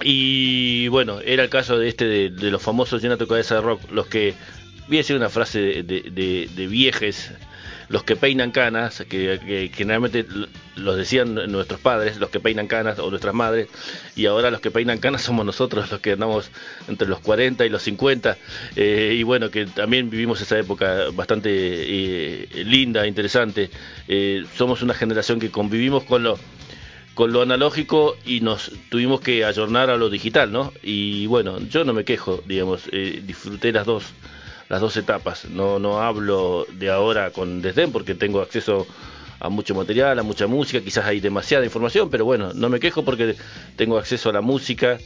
Y 0.03 0.89
bueno, 0.89 1.21
era 1.21 1.43
el 1.43 1.51
caso 1.51 1.79
de 1.79 1.89
este 1.89 2.31
de, 2.31 2.51
los 2.51 2.63
famosos 2.63 3.03
Llena 3.03 3.17
tu 3.17 3.27
cabeza 3.27 3.57
de 3.57 3.61
rock, 3.63 3.91
los 3.91 4.07
que, 4.07 4.35
voy 4.87 4.99
a 4.99 5.01
decir 5.01 5.17
una 5.17 5.29
frase 5.29 5.83
de, 5.83 5.83
de, 5.83 6.49
de 6.55 6.67
viejes, 6.67 7.33
los 7.89 8.05
que 8.05 8.17
peinan 8.17 8.51
canas, 8.51 9.05
que, 9.09 9.71
generalmente 9.75 10.25
los 10.79 10.97
decían 10.97 11.35
nuestros 11.51 11.81
padres, 11.81 12.19
los 12.19 12.31
que 12.31 12.41
peinan 12.41 12.67
canas 12.67 12.99
o 12.99 13.11
nuestras 13.11 13.35
madres, 13.35 13.69
y 14.17 14.27
ahora 14.27 14.51
los 14.51 14.61
que 14.61 14.71
peinan 14.71 14.99
canas 14.99 15.23
somos 15.23 15.45
nosotros, 15.45 15.91
los 15.91 16.01
que 16.01 16.13
andamos 16.13 16.51
entre 16.89 17.09
los 17.09 17.21
40 17.21 17.67
y 17.67 17.69
los 17.69 17.83
50, 17.83 18.39
eh, 18.77 19.15
y 19.17 19.23
bueno, 19.23 19.51
que 19.51 19.67
también 19.67 20.11
vivimos 20.11 20.41
esa 20.41 20.59
época 20.59 21.07
bastante 21.13 21.51
eh, 21.53 22.65
linda, 22.65 23.07
interesante. 23.07 23.71
Eh, 24.07 24.45
somos 24.57 24.83
una 24.83 24.95
generación 24.95 25.41
que 25.41 25.51
convivimos 25.51 26.05
con 26.05 26.23
lo 26.23 26.39
con 27.15 27.33
lo 27.33 27.43
analógico 27.43 28.17
y 28.25 28.43
nos 28.43 28.71
tuvimos 28.91 29.21
que 29.21 29.45
ayornar 29.45 29.91
a 29.91 29.97
lo 29.97 30.09
digital, 30.09 30.53
¿no? 30.53 30.73
Y 30.85 31.27
bueno, 31.27 31.59
yo 31.59 31.85
no 31.85 31.93
me 31.93 32.05
quejo, 32.05 32.45
digamos, 32.47 32.89
disfruté 32.93 33.73
las 33.73 33.87
dos 33.87 34.05
las 34.69 34.81
dos 34.81 34.97
etapas. 34.97 35.47
No, 35.47 35.79
no 35.79 36.01
hablo 36.01 36.67
de 36.73 36.91
ahora 36.91 37.31
con 37.31 37.63
desdén 37.63 37.93
porque 37.93 38.15
tengo 38.15 38.41
acceso 38.41 38.87
a 39.41 39.49
mucho 39.49 39.75
material, 39.75 40.19
a 40.19 40.23
mucha 40.23 40.47
música, 40.47 40.81
quizás 40.81 41.05
hay 41.05 41.21
demasiada 41.21 41.65
información, 41.65 42.11
pero 42.11 42.25
bueno, 42.25 42.53
no 42.55 42.69
me 42.69 42.81
quejo 42.81 43.05
porque 43.05 43.37
tengo 43.77 43.99
acceso 43.99 44.31
a 44.31 44.33
la 44.33 44.41
música 44.41 44.99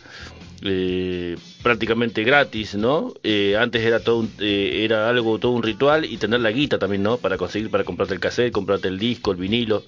eh, 0.65 1.37
prácticamente 1.63 2.23
gratis, 2.25 2.75
¿no? 2.75 3.13
Eh, 3.23 3.57
antes 3.59 3.85
era 3.85 4.01
todo 4.01 4.27
eh, 4.39 4.83
era 4.85 5.09
algo 5.09 5.39
todo 5.39 5.53
un 5.53 5.63
ritual 5.63 6.05
y 6.05 6.17
tener 6.17 6.41
la 6.41 6.51
guita 6.51 6.79
también, 6.79 7.03
¿no? 7.03 7.19
Para 7.19 7.37
conseguir 7.37 7.71
para 7.71 7.85
comprarte 7.85 8.15
el 8.15 8.21
cassette, 8.21 8.53
comprarte 8.53 8.89
el 8.89 8.99
disco, 8.99 9.33
el 9.33 9.39
vinilo. 9.39 9.85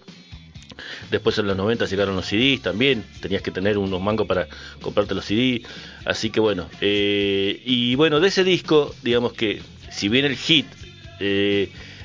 Después 1.11 1.39
en 1.39 1.47
los 1.47 1.57
90 1.57 1.87
llegaron 1.87 2.17
los 2.17 2.27
CDs 2.27 2.61
también, 2.63 3.05
tenías 3.21 3.43
que 3.43 3.53
tener 3.53 3.79
unos 3.79 4.01
mangos 4.01 4.27
para 4.27 4.49
comprarte 4.81 5.15
los 5.15 5.25
CDs. 5.25 5.63
Así 6.05 6.31
que 6.31 6.41
bueno, 6.41 6.69
y 6.81 7.95
bueno, 7.95 8.19
de 8.19 8.29
ese 8.29 8.43
disco, 8.43 8.93
digamos 9.03 9.33
que 9.35 9.63
si 9.91 10.09
bien 10.09 10.25
el 10.25 10.37
hit 10.37 10.67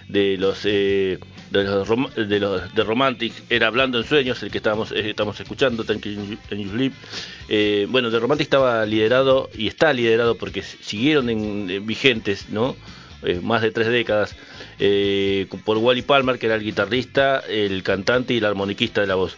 de 0.09 0.37
los... 0.37 0.61
Eh, 0.65 1.19
de 1.51 1.63
los, 1.63 2.15
de 2.15 2.39
los 2.39 2.75
de 2.75 2.83
Romantic 2.83 3.33
era 3.49 3.67
Hablando 3.67 3.97
en 3.97 4.05
Sueños, 4.05 4.41
el 4.43 4.51
que 4.51 4.57
estábamos, 4.57 4.91
estamos 4.91 5.39
escuchando, 5.39 5.83
Thank 5.83 6.05
You, 6.05 6.37
Sleep. 6.49 6.93
bueno, 7.89 8.09
de 8.09 8.19
Romantic 8.19 8.45
estaba 8.45 8.85
liderado 8.85 9.49
y 9.57 9.67
está 9.67 9.93
liderado 9.93 10.35
porque 10.35 10.61
siguieron 10.61 11.29
en, 11.29 11.85
vigentes, 11.85 12.49
¿no? 12.49 12.75
Eh, 13.21 13.41
más 13.43 13.61
de 13.61 13.71
tres 13.71 13.87
décadas, 13.89 14.35
eh, 14.79 15.45
por 15.65 15.77
Wally 15.77 16.03
Palmer, 16.03 16.39
que 16.39 16.45
era 16.45 16.55
el 16.55 16.63
guitarrista, 16.63 17.39
el 17.39 17.83
cantante 17.83 18.33
y 18.33 18.37
el 18.37 18.45
armoniquista 18.45 19.01
de 19.01 19.07
la 19.07 19.15
voz, 19.15 19.37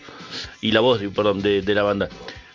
y 0.61 0.71
la 0.71 0.81
voz, 0.81 1.01
perdón, 1.15 1.41
de, 1.41 1.63
la 1.73 1.81
banda. 1.81 2.07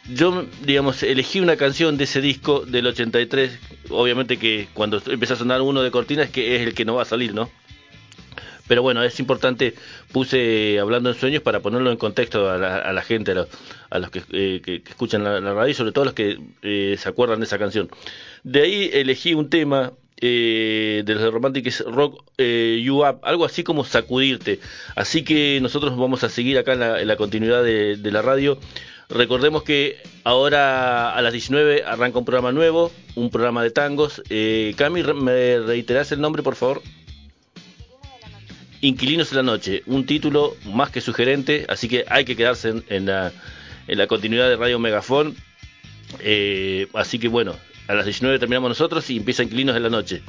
Yo, 0.08 0.46
digamos, 0.62 1.02
elegí 1.02 1.40
una 1.40 1.56
canción 1.56 1.96
de 1.96 2.04
ese 2.04 2.20
disco 2.20 2.60
del 2.60 2.86
83, 2.86 3.58
obviamente 3.90 4.36
que 4.36 4.68
cuando 4.72 5.02
empieza 5.04 5.34
a 5.34 5.36
sonar 5.36 5.62
uno 5.62 5.82
de 5.82 5.90
Cortina 5.90 6.22
es 6.22 6.30
que 6.30 6.54
es 6.54 6.62
el 6.62 6.74
que 6.74 6.84
no 6.84 6.94
va 6.94 7.02
a 7.02 7.06
salir, 7.06 7.34
¿no? 7.34 7.50
Pero 8.68 8.82
bueno, 8.82 9.02
es 9.02 9.18
importante, 9.20 9.74
puse 10.12 10.78
hablando 10.80 11.10
en 11.10 11.16
sueños 11.16 11.42
para 11.42 11.60
ponerlo 11.60 11.90
en 11.90 11.96
contexto 11.96 12.50
a 12.50 12.58
la, 12.58 13.02
gente, 13.02 13.32
a 13.32 13.98
los, 13.98 14.10
eh, 14.32 14.60
que, 14.64 14.82
escuchan 14.88 15.22
la, 15.24 15.40
radio 15.40 15.70
y 15.70 15.74
sobre 15.74 15.92
todo 15.92 16.02
a 16.02 16.06
los 16.06 16.14
que 16.14 16.96
se 16.98 17.08
acuerdan 17.08 17.40
de 17.40 17.46
esa 17.46 17.58
canción. 17.58 17.88
De 18.42 18.62
ahí 18.62 18.90
elegí 18.92 19.34
un 19.34 19.50
tema 19.50 19.92
eh, 20.18 21.02
de 21.04 21.14
los 21.14 21.30
Romantic 21.32 21.70
Rock 21.86 22.24
eh, 22.38 22.80
You 22.82 23.06
Up, 23.06 23.18
algo 23.22 23.44
así 23.44 23.62
como 23.62 23.84
sacudirte. 23.84 24.60
Así 24.94 25.24
que 25.24 25.58
nosotros 25.60 25.96
vamos 25.96 26.24
a 26.24 26.30
seguir 26.30 26.58
acá 26.58 26.72
en 26.72 27.08
la, 27.08 27.16
continuidad 27.16 27.62
de, 27.62 27.98
la 28.10 28.22
radio. 28.22 28.58
Recordemos 29.08 29.62
que 29.62 29.98
ahora 30.24 31.14
a 31.14 31.20
las 31.22 31.32
19 31.32 31.84
arranca 31.84 32.18
un 32.18 32.24
programa 32.24 32.50
nuevo, 32.50 32.90
un 33.14 33.30
programa 33.30 33.62
de 33.62 33.70
tangos. 33.70 34.22
Eh, 34.30 34.74
Cami, 34.76 35.02
¿me 35.02 35.58
reiterás 35.58 36.10
el 36.12 36.20
nombre, 36.20 36.42
por 36.42 36.56
favor? 36.56 36.82
Inquilinos 38.80 39.30
en 39.32 39.36
la 39.36 39.42
noche, 39.42 39.82
un 39.86 40.06
título 40.06 40.56
más 40.66 40.90
que 40.90 41.00
sugerente, 41.00 41.66
así 41.68 41.88
que 41.88 42.04
hay 42.08 42.24
que 42.24 42.36
quedarse 42.36 42.82
en, 42.88 43.06
la, 43.06 43.32
continuidad 44.06 44.48
de 44.48 44.56
Radio 44.56 44.78
Megafón. 44.78 45.34
Eh, 46.20 46.86
así 46.94 47.18
que 47.18 47.28
bueno, 47.28 47.56
a 47.88 47.94
las 47.94 48.04
19 48.04 48.38
terminamos 48.38 48.68
nosotros 48.68 49.08
y 49.10 49.16
empieza 49.16 49.42
Inquilinos 49.42 49.76
en 49.76 49.82
la 49.82 49.90
noche. 49.90 50.22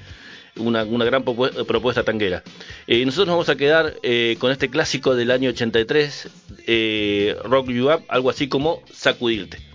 Una, 0.55 0.83
gran 0.83 1.23
propuesta 1.23 2.03
tanguera. 2.03 2.43
Eh, 2.87 3.05
nosotros 3.05 3.27
nos 3.27 3.35
vamos 3.35 3.49
a 3.49 3.55
quedar 3.55 3.95
eh, 4.01 4.37
con 4.39 4.51
este 4.51 4.69
clásico 4.69 5.15
del 5.15 5.29
año 5.29 5.51
83, 5.51 6.29
eh, 6.65 7.35
Rock 7.43 7.69
You 7.69 7.91
Up, 7.91 8.03
algo 8.07 8.29
así 8.31 8.47
como 8.47 8.81
Sacudirte. 8.91 9.66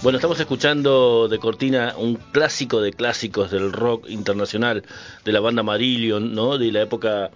Bueno, 0.00 0.18
estamos 0.18 0.38
escuchando 0.38 1.26
de 1.28 1.38
cortina 1.40 1.94
un 1.96 2.14
clásico 2.14 2.80
de 2.80 2.92
clásicos 2.92 3.50
del 3.50 3.72
rock 3.72 4.08
internacional, 4.08 4.84
de 5.24 5.32
la 5.32 5.40
banda 5.40 5.64
Marillion, 5.64 6.34
¿no? 6.34 6.56
De 6.56 6.70
la 6.70 6.82
época 6.82 7.30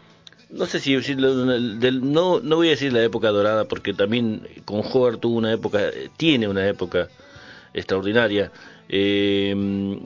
no 0.53 0.67
sé 0.67 0.81
si 0.81 0.95
decirlo, 0.95 1.35
no, 1.35 2.41
no 2.41 2.57
voy 2.57 2.69
a 2.69 2.71
decir 2.71 2.93
la 2.93 3.03
época 3.03 3.31
dorada 3.31 3.65
porque 3.65 3.95
también 3.95 4.47
con 4.65 4.81
Howard 4.81 5.19
tuvo 5.19 5.39
una 5.39 5.53
época, 5.53 5.81
tiene 6.17 6.47
una 6.47 6.67
época 6.69 7.09
extraordinaria. 7.75 8.53
Eh, 8.95 9.55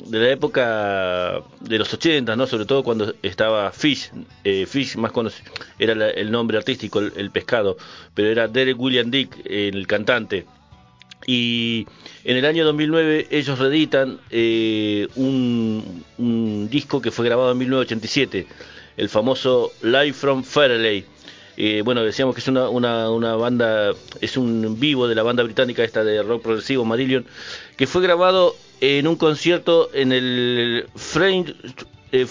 de 0.06 0.18
la 0.18 0.30
época 0.30 1.42
de 1.60 1.78
los 1.78 1.92
80, 1.92 2.36
¿no? 2.36 2.46
sobre 2.46 2.66
todo 2.66 2.84
cuando 2.84 3.12
estaba 3.20 3.72
Fish, 3.72 4.12
eh, 4.44 4.64
Fish 4.64 4.96
más 4.96 5.10
conocido, 5.10 5.50
era 5.78 5.92
el 6.10 6.30
nombre 6.30 6.56
artístico, 6.56 7.00
el, 7.00 7.30
pescado, 7.32 7.76
pero 8.14 8.28
era 8.28 8.46
Derek 8.46 8.78
William 8.78 9.10
Dick, 9.10 9.44
el 9.44 9.86
cantante. 9.88 10.46
Y 11.26 11.86
en 12.24 12.36
el 12.36 12.44
año 12.44 12.64
2009 12.64 13.26
ellos 13.30 13.58
reeditan 13.58 14.20
eh, 14.30 15.08
un, 15.16 16.04
un 16.18 16.68
disco 16.70 17.02
que 17.02 17.10
fue 17.10 17.24
grabado 17.24 17.52
en 17.52 17.58
1987 17.58 18.46
el 18.96 19.08
famoso 19.08 19.72
Live 19.82 20.14
from 20.14 20.42
Fairley. 20.42 21.04
Eh, 21.56 21.82
bueno, 21.84 22.02
decíamos 22.04 22.34
que 22.34 22.40
es 22.40 22.48
una, 22.48 22.68
una, 22.68 23.10
una, 23.10 23.34
banda, 23.36 23.92
es 24.20 24.36
un 24.36 24.78
vivo 24.78 25.08
de 25.08 25.14
la 25.14 25.22
banda 25.22 25.42
británica 25.42 25.84
esta 25.84 26.04
de 26.04 26.22
rock 26.22 26.42
progresivo 26.42 26.84
Marillion, 26.84 27.24
que 27.76 27.86
fue 27.86 28.02
grabado 28.02 28.54
en 28.80 29.06
un 29.06 29.16
concierto 29.16 29.88
en 29.94 30.12
el 30.12 30.86
Freiburg, 30.94 31.54
eh, 32.12 32.26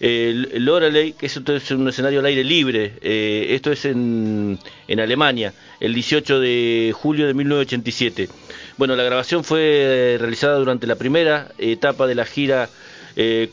el 0.00 0.64
Loreley, 0.64 1.12
que 1.12 1.26
es, 1.26 1.36
un 1.70 1.88
escenario 1.88 2.20
al 2.20 2.26
aire 2.26 2.44
libre. 2.44 2.94
Eh, 3.00 3.48
esto 3.50 3.72
es 3.72 3.84
en, 3.84 4.58
en, 4.86 5.00
Alemania, 5.00 5.52
el 5.80 5.94
18 5.94 6.40
de 6.40 6.92
julio 6.94 7.26
de 7.26 7.34
1987. 7.34 8.28
Bueno, 8.76 8.94
la 8.96 9.02
grabación 9.02 9.44
fue 9.44 10.16
realizada 10.20 10.56
durante 10.56 10.86
la 10.86 10.96
primera 10.96 11.52
etapa 11.58 12.06
de 12.06 12.14
la 12.14 12.24
gira 12.24 12.68
eh, 13.16 13.50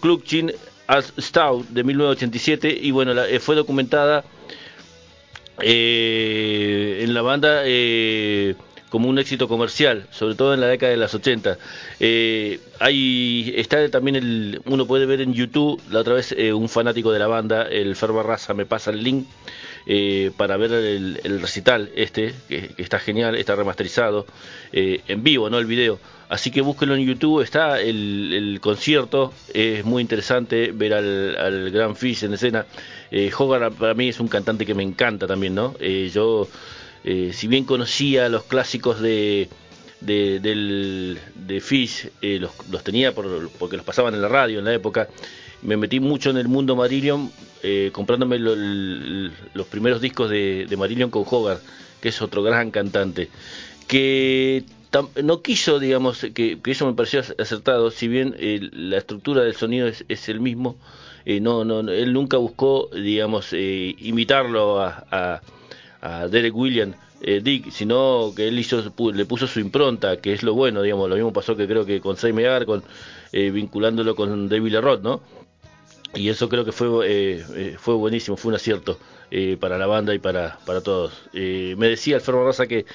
As 0.88 1.14
Stout 1.18 1.68
de 1.70 1.84
1987 1.84 2.78
y 2.80 2.92
bueno, 2.92 3.20
eh, 3.24 3.40
fue 3.40 3.56
documentada 3.56 4.24
eh, 5.62 7.00
en 7.02 7.14
la 7.14 7.22
banda 7.22 7.64
eh, 7.66 8.56
como 8.90 9.10
un 9.10 9.20
éxito 9.20 9.48
comercial, 9.48 10.08
sobre 10.12 10.36
todo 10.36 10.54
en 10.54 10.62
la 10.62 10.68
década 10.68 10.92
de 10.92 10.98
las 10.98 11.14
80. 11.14 11.58
hay, 12.80 13.54
está 13.56 13.90
también 13.90 14.16
el, 14.16 14.62
uno 14.66 14.86
puede 14.86 15.06
ver 15.06 15.22
en 15.22 15.34
YouTube, 15.34 15.82
la 15.92 16.00
otra 16.00 16.14
vez 16.14 16.36
un 16.54 16.70
fanático 16.70 17.12
de 17.12 17.20
la 17.20 17.28
banda, 17.28 17.64
el 17.64 17.96
Raza, 17.96 18.54
me 18.54 18.66
pasa 18.66 18.92
el 18.92 19.04
link. 19.04 19.28
para 20.38 20.58
ver 20.58 20.72
el, 20.72 21.42
recital 21.42 21.90
este, 21.96 22.34
que, 22.48 22.72
está 22.78 23.00
genial, 23.00 23.36
está 23.36 23.56
remasterizado, 23.56 24.26
en 24.72 25.24
vivo, 25.24 25.50
no 25.50 25.58
el 25.58 25.66
video. 25.66 26.00
Así 26.28 26.50
que 26.50 26.62
búsquenlo 26.62 26.96
en 26.96 27.06
YouTube, 27.06 27.42
está 27.42 27.80
el, 27.80 28.58
concierto, 28.62 29.32
es 29.54 29.86
muy 29.86 30.02
interesante 30.02 30.72
ver 30.74 30.94
al, 30.94 31.70
Gran 31.72 31.96
Fish 31.96 32.24
en 32.24 32.34
escena. 32.34 32.66
Eh, 33.12 33.32
Hogarth 33.38 33.76
para 33.76 33.94
mí 33.94 34.10
es 34.10 34.20
un 34.20 34.28
cantante 34.28 34.66
que 34.66 34.74
me 34.74 34.82
encanta 34.82 35.28
también, 35.28 35.54
¿no? 35.54 35.76
Eh, 35.80 36.10
yo, 36.12 36.48
eh, 37.06 37.32
si 37.34 37.48
bien 37.48 37.64
conocía 37.64 38.28
los 38.28 38.44
clásicos 38.44 39.00
de, 39.00 39.48
de, 40.02 40.42
del, 40.42 41.18
de 41.36 41.62
Fish, 41.62 42.10
eh, 42.22 42.40
los, 42.40 42.52
los, 42.70 42.84
tenía 42.84 43.16
por, 43.16 43.50
porque 43.52 43.78
los 43.78 43.86
pasaban 43.86 44.14
en 44.14 44.22
la 44.22 44.28
radio 44.28 44.60
en 44.60 44.66
la 44.66 44.74
época, 44.74 45.08
me 45.62 45.78
metí 45.78 46.02
mucho 46.02 46.30
en 46.30 46.38
el 46.38 46.50
mundo 46.50 46.76
Marillion, 46.76 47.32
comprándome 47.94 48.38
los 48.38 49.68
primeros 49.68 50.00
discos 50.00 50.30
de, 50.30 50.68
de 50.70 50.78
Marillion 50.78 51.10
con 51.10 51.24
Hogarth, 51.28 51.64
que 52.00 52.10
es 52.10 52.22
otro 52.22 52.44
gran 52.44 52.70
cantante 52.70 53.30
que 53.88 54.66
no 55.24 55.42
quiso, 55.42 55.80
digamos, 55.80 56.26
que, 56.34 56.60
eso 56.66 56.86
me 56.86 56.94
pareció 56.94 57.22
acertado, 57.38 57.92
si 57.92 58.08
bien 58.08 58.36
eh, 58.40 58.70
la 58.72 58.98
estructura 58.98 59.44
del 59.44 59.56
sonido 59.56 59.88
es, 59.88 60.30
el 60.30 60.40
mismo, 60.40 60.78
eh, 61.26 61.40
no, 61.40 61.66
no, 61.66 61.80
él 61.92 62.14
nunca 62.14 62.38
buscó, 62.38 62.90
digamos, 62.94 63.50
eh, 63.52 63.96
imitarlo 64.00 64.82
a, 64.82 65.06
a, 65.12 65.42
Derek 66.30 66.56
Williams, 66.56 66.96
eh, 67.22 67.42
Dick, 67.44 67.72
sino 67.72 68.34
que 68.36 68.48
él 68.48 68.60
hizo, 68.60 68.94
le 69.14 69.26
puso 69.26 69.48
su 69.48 69.60
impronta, 69.60 70.18
que 70.18 70.34
es 70.34 70.44
lo 70.44 70.54
bueno, 70.54 70.82
digamos, 70.82 71.10
lo 71.10 71.16
mismo 71.16 71.34
pasó 71.34 71.56
que 71.56 71.68
creo 71.68 71.86
que 71.86 72.00
con 72.02 72.18
Agar, 72.18 72.66
con, 72.66 72.84
eh, 73.32 73.50
vinculándolo 73.52 74.16
con 74.16 74.48
David 74.48 74.74
Lerroth, 74.74 75.02
¿no? 75.02 75.22
Y 76.14 76.30
eso 76.30 76.48
creo 76.48 76.64
que 76.64 76.72
fue, 76.72 77.76
fue 77.78 77.96
buenísimo, 77.96 78.38
fue 78.38 78.50
un 78.50 78.56
acierto 78.56 78.98
para 79.60 79.78
la 79.78 79.86
banda 79.86 80.14
y 80.14 80.20
para, 80.20 80.60
para 80.66 80.80
todos. 80.80 81.12
me 81.34 81.90
decía 81.90 82.16
Alfredo 82.16 82.46
Rosa 82.46 82.68
que 82.68 82.86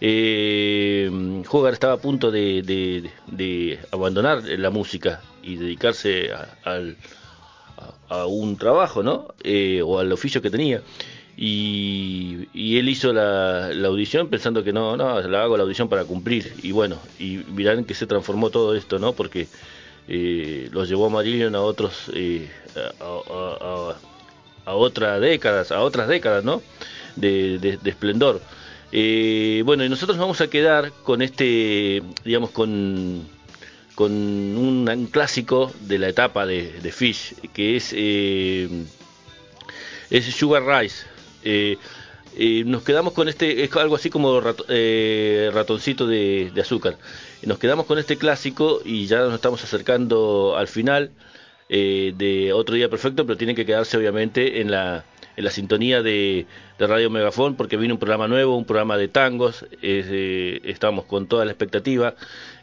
eh, 0.00 1.08
estaba 1.70 1.92
a 1.92 1.98
punto 1.98 2.32
de, 2.32 3.10
de, 3.28 3.78
abandonar 3.92 4.42
la 4.42 4.70
música 4.70 5.20
y 5.40 5.54
dedicarse 5.54 6.32
a, 6.32 6.48
a, 8.08 8.26
un 8.26 8.56
trabajo, 8.56 9.04
¿no? 9.04 9.28
o 9.84 9.98
al 10.00 10.10
oficio 10.10 10.42
que 10.42 10.50
tenía. 10.50 10.82
Y, 11.36 12.78
él 12.78 12.88
hizo 12.88 13.12
la, 13.12 13.70
audición 13.86 14.28
pensando 14.28 14.62
que 14.62 14.72
no, 14.72 14.96
no, 14.96 15.20
la 15.20 15.42
hago 15.42 15.56
la 15.56 15.64
audición 15.64 15.88
para 15.88 16.04
cumplir. 16.04 16.52
Y 16.62 16.72
bueno, 16.72 16.98
y 17.18 17.38
miran 17.54 17.84
que 17.84 17.94
se 17.94 18.06
transformó 18.06 18.50
todo 18.50 18.74
esto, 18.74 18.98
¿no? 18.98 19.12
Porque 19.12 19.48
eh, 20.08 20.68
los 20.72 20.88
llevó 20.88 21.06
a 21.06 21.10
Marillion 21.10 21.54
a 21.54 21.62
otros, 21.62 22.10
eh, 22.14 22.48
a, 23.00 23.96
a, 24.66 24.74
otras 24.74 25.20
décadas, 25.20 25.72
a 25.72 25.80
otras 25.80 26.08
décadas, 26.08 26.44
¿no? 26.44 26.62
De, 27.16 27.78
esplendor. 27.84 28.40
Eh, 28.92 29.62
bueno, 29.64 29.84
y 29.84 29.88
nosotros 29.88 30.18
vamos 30.18 30.40
a 30.40 30.48
quedar 30.48 30.92
con 31.02 31.20
este, 31.20 32.02
digamos, 32.24 32.50
con, 32.50 33.26
con 33.96 34.12
un, 34.12 35.08
clásico 35.10 35.72
de 35.80 35.98
la 35.98 36.08
etapa 36.08 36.46
de, 36.46 36.80
de 36.80 36.92
Fish, 36.92 37.34
que 37.52 37.76
es, 37.76 37.92
es 40.10 40.24
Sugar 40.36 40.64
Rice. 40.64 41.13
Eh, 42.36 42.64
nos 42.66 42.82
quedamos 42.82 43.12
con 43.12 43.28
este, 43.28 43.62
es 43.62 43.74
algo 43.76 43.94
así 43.94 44.10
como 44.10 44.42
eh, 44.68 45.50
ratoncito 45.52 46.06
de, 46.06 46.52
azúcar. 46.60 46.96
Nos 47.42 47.58
quedamos 47.58 47.86
con 47.86 47.98
este 47.98 48.16
clásico 48.18 48.80
y 48.84 49.06
ya 49.06 49.20
nos 49.20 49.34
estamos 49.34 49.62
acercando 49.62 50.56
al 50.56 50.66
final 50.66 51.12
eh, 51.68 52.12
de 52.16 52.52
Otro 52.52 52.74
Día 52.74 52.88
Perfecto, 52.88 53.24
pero 53.24 53.36
tienen 53.36 53.54
que 53.54 53.64
quedarse 53.64 53.96
obviamente 53.96 54.60
en 54.60 54.70
la, 54.70 55.04
en 55.36 55.44
la 55.44 55.50
sintonía 55.50 56.02
de, 56.02 56.46
Radio 56.78 57.10
Megafón 57.10 57.54
porque 57.54 57.76
viene 57.76 57.94
un 57.94 58.00
programa 58.00 58.28
nuevo, 58.28 58.56
un 58.56 58.64
programa 58.64 58.96
de 58.96 59.08
tangos, 59.08 59.64
estamos 59.80 61.04
con 61.04 61.26
toda 61.26 61.44
la 61.44 61.52
expectativa. 61.52 62.14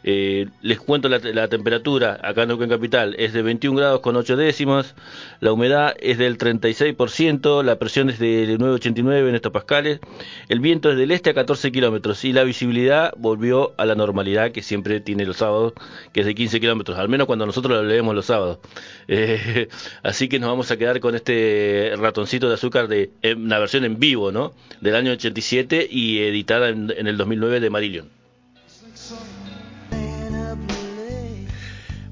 Eh, 0.04 0.48
les 0.62 0.80
cuento 0.80 1.08
la, 1.08 1.48
temperatura 1.48 2.18
acá 2.22 2.42
en 2.42 2.48
Neuquén 2.48 2.68
Capital, 2.68 3.14
es 3.18 3.32
de 3.32 3.42
21 3.42 3.78
grados 3.78 4.00
con 4.00 4.16
8 4.16 4.36
décimas, 4.36 4.96
la 5.38 5.52
humedad 5.52 5.94
es 6.00 6.18
del 6.18 6.38
36%, 6.38 7.62
la 7.62 7.78
presión 7.78 8.10
es 8.10 8.18
de 8.18 8.58
9,89 8.58 9.28
en 9.28 9.34
hectopascales, 9.36 10.00
el 10.48 10.58
viento 10.58 10.90
es 10.90 10.96
del 10.96 11.12
este 11.12 11.30
a 11.30 11.34
14 11.34 11.70
kilómetros 11.70 12.24
y 12.24 12.32
la 12.32 12.42
visibilidad 12.42 13.12
volvió 13.16 13.74
a 13.78 13.86
la 13.86 13.94
normalidad 13.94 14.50
que 14.50 14.62
siempre 14.62 15.00
tiene 15.00 15.24
los 15.24 15.36
sábados, 15.36 15.74
que 16.12 16.20
es 16.20 16.26
de 16.26 16.34
15 16.34 16.58
kilómetros, 16.58 16.98
al 16.98 17.08
menos 17.08 17.28
cuando 17.28 17.46
nosotros 17.46 17.80
lo 17.80 17.84
leemos 17.84 18.14
los 18.14 18.26
sábados. 18.26 18.58
Eh, 19.08 19.68
así 20.02 20.28
que 20.28 20.38
nos 20.38 20.48
vamos 20.48 20.70
a 20.70 20.78
quedar 20.78 21.00
con 21.00 21.14
este 21.14 21.92
ratoncito 21.98 22.48
de 22.48 22.54
azúcar 22.54 22.88
de 22.88 23.10
una 23.36 23.58
versión 23.58 23.84
en 23.84 23.98
vivo, 24.02 24.32
¿no? 24.32 24.52
Del 24.80 24.96
año 24.96 25.12
87 25.12 25.86
y 25.88 26.18
editada 26.18 26.70
en, 26.70 26.92
en 26.96 27.06
el 27.06 27.16
2009 27.16 27.60
de 27.60 27.70
Marillion. 27.70 28.08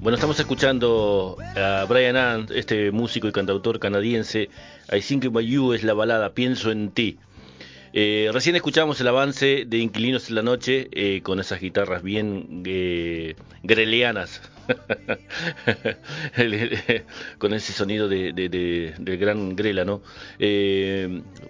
Bueno, 0.01 0.15
estamos 0.15 0.39
escuchando 0.39 1.37
a 1.57 1.85
Brian 1.89 2.17
Ant, 2.17 2.53
este 2.53 2.93
músico 2.93 3.27
y 3.27 3.33
cantautor 3.33 3.81
canadiense. 3.81 4.49
I 4.93 5.01
Think 5.01 5.27
About 5.27 5.45
You 5.45 5.73
es 5.73 5.83
la 5.83 5.93
balada 5.93 6.33
Pienso 6.33 6.71
en 6.71 6.93
ti. 6.93 7.19
Eh, 7.93 8.31
recién 8.33 8.55
escuchamos 8.55 9.01
el 9.01 9.09
avance 9.09 9.65
de 9.67 9.79
Inquilinos 9.79 10.29
en 10.29 10.37
la 10.37 10.43
Noche 10.43 10.89
eh, 10.93 11.23
con 11.23 11.41
esas 11.41 11.61
guitarras 11.61 12.05
bien 12.05 12.63
eh, 12.65 13.35
con 17.39 17.55
ese 17.55 17.73
sonido 17.73 18.09
de, 18.09 18.33
del 18.33 19.19
gran 19.19 19.57
grela, 19.57 19.85
¿no? 19.85 20.03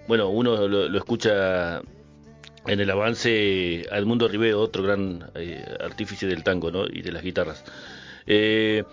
bueno, 0.08 0.28
uno 0.28 0.68
lo, 0.68 0.96
escucha 0.96 1.82
en 2.66 2.80
el 2.80 2.90
avance 2.90 3.86
al 3.90 4.06
Mundo 4.06 4.30
otro 4.56 4.82
gran 4.82 5.30
artífice 5.80 6.26
del 6.26 6.44
tango 6.44 6.70
¿no? 6.70 6.86
y 6.86 7.02
de 7.02 7.12
las 7.12 7.22
guitarras. 7.22 7.64
Eh, 8.26 8.84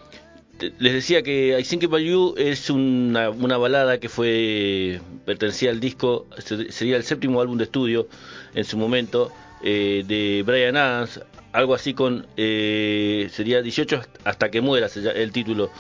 les 0.80 0.94
decía 0.94 1.22
que 1.22 1.58
I 1.60 1.64
Think 1.64 1.84
About 1.84 2.02
You 2.02 2.34
es 2.38 2.70
una, 2.70 3.30
una, 3.30 3.58
balada 3.58 4.00
que 4.00 4.10
fue 4.10 5.00
pertenecía 5.26 5.70
al 5.70 5.80
disco, 5.80 6.26
sería 6.70 6.98
el 6.98 7.04
séptimo 7.04 7.42
álbum 7.42 7.58
de 7.58 7.66
estudio 7.66 8.08
en 8.56 8.64
su 8.64 8.78
momento 8.78 9.32
eh, 9.62 10.04
de 10.08 10.44
Brian 10.46 10.78
Adams, 10.78 11.22
algo 11.52 11.74
así 11.74 11.94
con, 11.94 12.28
eh, 12.38 13.30
sería 13.32 13.62
18 13.62 14.02
hasta 14.24 14.50
que 14.50 14.62
muera 14.62 14.88
el 15.16 15.32
título 15.32 15.72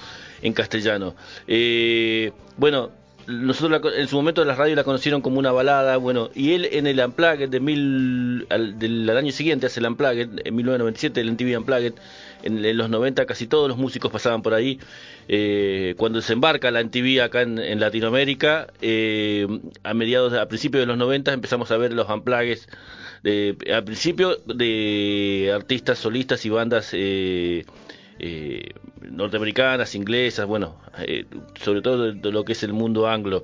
en 0.41 0.53
castellano. 0.53 1.15
Eh, 1.47 2.31
bueno, 2.57 2.91
nosotros 3.27 3.93
en 3.95 4.07
su 4.07 4.15
momento 4.15 4.43
las 4.45 4.57
radios 4.57 4.77
la 4.77 4.83
conocieron 4.83 5.21
como 5.21 5.37
una 5.37 5.51
balada, 5.51 5.97
bueno, 5.97 6.29
y 6.33 6.53
él 6.53 6.67
en 6.71 6.87
el 6.87 6.99
Unplugged 6.99 7.49
de 7.49 7.59
mil, 7.59 8.47
del, 8.47 9.09
año 9.09 9.31
siguiente 9.31 9.67
hace 9.67 9.81
el 9.81 9.87
Unplugged, 9.87 10.29
en 10.45 10.55
1997 10.55 11.21
el 11.21 11.31
MTV 11.33 11.57
Unplugged, 11.59 11.93
en, 12.43 12.77
los 12.77 12.89
90 12.89 13.25
casi 13.25 13.47
todos 13.47 13.67
los 13.67 13.77
músicos 13.77 14.11
pasaban 14.11 14.41
por 14.41 14.53
ahí. 14.53 14.79
Eh, 15.27 15.95
cuando 15.97 16.21
se 16.21 16.33
embarca 16.33 16.71
la 16.71 16.81
MTV 16.83 17.21
acá 17.21 17.41
en, 17.41 17.79
Latinoamérica, 17.79 18.67
eh, 18.81 19.45
a 19.83 19.93
mediados, 19.93 20.33
a 20.33 20.47
principios 20.47 20.81
de 20.81 20.87
los 20.87 20.97
90 20.97 21.33
empezamos 21.33 21.69
a 21.71 21.77
ver 21.77 21.93
los 21.93 22.09
unplugs 22.09 22.67
de, 23.23 23.57
al 23.73 23.83
principio 23.83 24.37
de 24.45 25.51
artistas 25.53 25.99
solistas 25.99 26.45
y 26.45 26.49
bandas 26.49 26.89
eh, 26.93 27.65
eh, 28.19 28.71
norteamericanas, 29.01 29.95
inglesas, 29.95 30.45
bueno, 30.45 30.75
eh, 30.99 31.25
sobre 31.61 31.81
todo 31.81 32.11
de, 32.11 32.31
lo 32.31 32.43
que 32.45 32.53
es 32.53 32.63
el 32.63 32.73
mundo 32.73 33.07
anglo. 33.07 33.43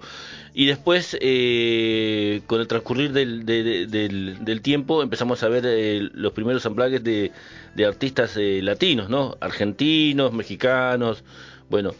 Y 0.53 0.65
después, 0.65 1.17
eh, 1.21 2.41
con 2.47 2.59
el 2.59 2.67
transcurrir 2.67 3.11
del, 3.11 3.45
del, 3.45 4.61
tiempo, 4.61 5.03
empezamos 5.03 5.41
a 5.43 5.49
ver 5.49 6.11
los 6.13 6.33
primeros 6.33 6.65
unplugged 6.65 7.01
de, 7.01 7.31
de 7.75 7.85
artistas 7.85 8.37
latinos, 8.37 9.09
¿no? 9.09 9.37
Argentinos, 9.39 10.33
mexicanos, 10.33 11.23
bueno. 11.69 11.93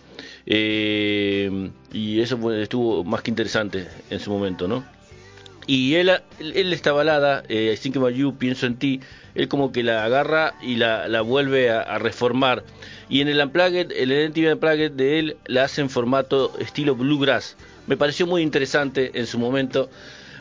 y 0.46 2.20
eso 2.20 2.54
estuvo 2.54 3.04
más 3.04 3.22
que 3.22 3.32
interesante 3.32 3.88
en 4.10 4.20
su 4.20 4.32
momento, 4.32 4.68
¿no? 4.68 4.93
Y 5.66 5.96
él, 5.96 6.12
él 6.40 6.74
esta 6.74 6.92
balada, 6.92 7.44
I 7.50 7.76
Think 7.82 7.98
About 7.98 8.14
You, 8.14 8.36
Pienso 8.38 8.66
en 8.66 8.76
Ti, 8.76 9.00
él 9.36 9.48
como 9.48 9.72
que 9.72 9.84
la 9.84 10.04
agarra 10.04 10.56
y 10.62 10.76
la, 10.76 11.22
vuelve 11.22 11.72
a, 11.72 11.98
reformar. 11.98 12.64
Y 13.10 13.22
en 13.22 13.28
el 13.28 13.40
Unplugged, 13.40 13.92
el 13.92 14.30
MTV 14.30 14.54
Unplugged 14.54 14.92
de 14.92 15.20
él 15.20 15.38
la 15.46 15.66
hace 15.66 15.82
en 15.82 15.90
formato 15.90 16.54
estilo 16.60 16.96
bluegrass. 16.96 17.56
Me 17.88 17.98
pareció 17.98 18.28
muy 18.28 18.42
interesante 18.42 19.12
en 19.14 19.28
su 19.28 19.40
momento. 19.40 19.90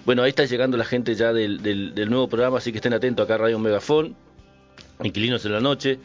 Bueno, 0.04 0.22
ahí 0.22 0.30
está 0.30 0.44
llegando 0.44 0.76
la 0.76 0.84
gente 0.84 1.14
ya 1.14 1.32
del, 1.32 1.94
nuevo 2.08 2.28
programa, 2.28 2.58
así 2.58 2.72
que 2.72 2.78
estén 2.78 2.92
atentos 2.92 3.24
acá 3.24 3.38
Radio 3.38 3.58
Megafón, 3.58 4.16
Inquilinos 5.02 5.44
en 5.44 5.52
la 5.52 5.60
Noche. 5.60 5.98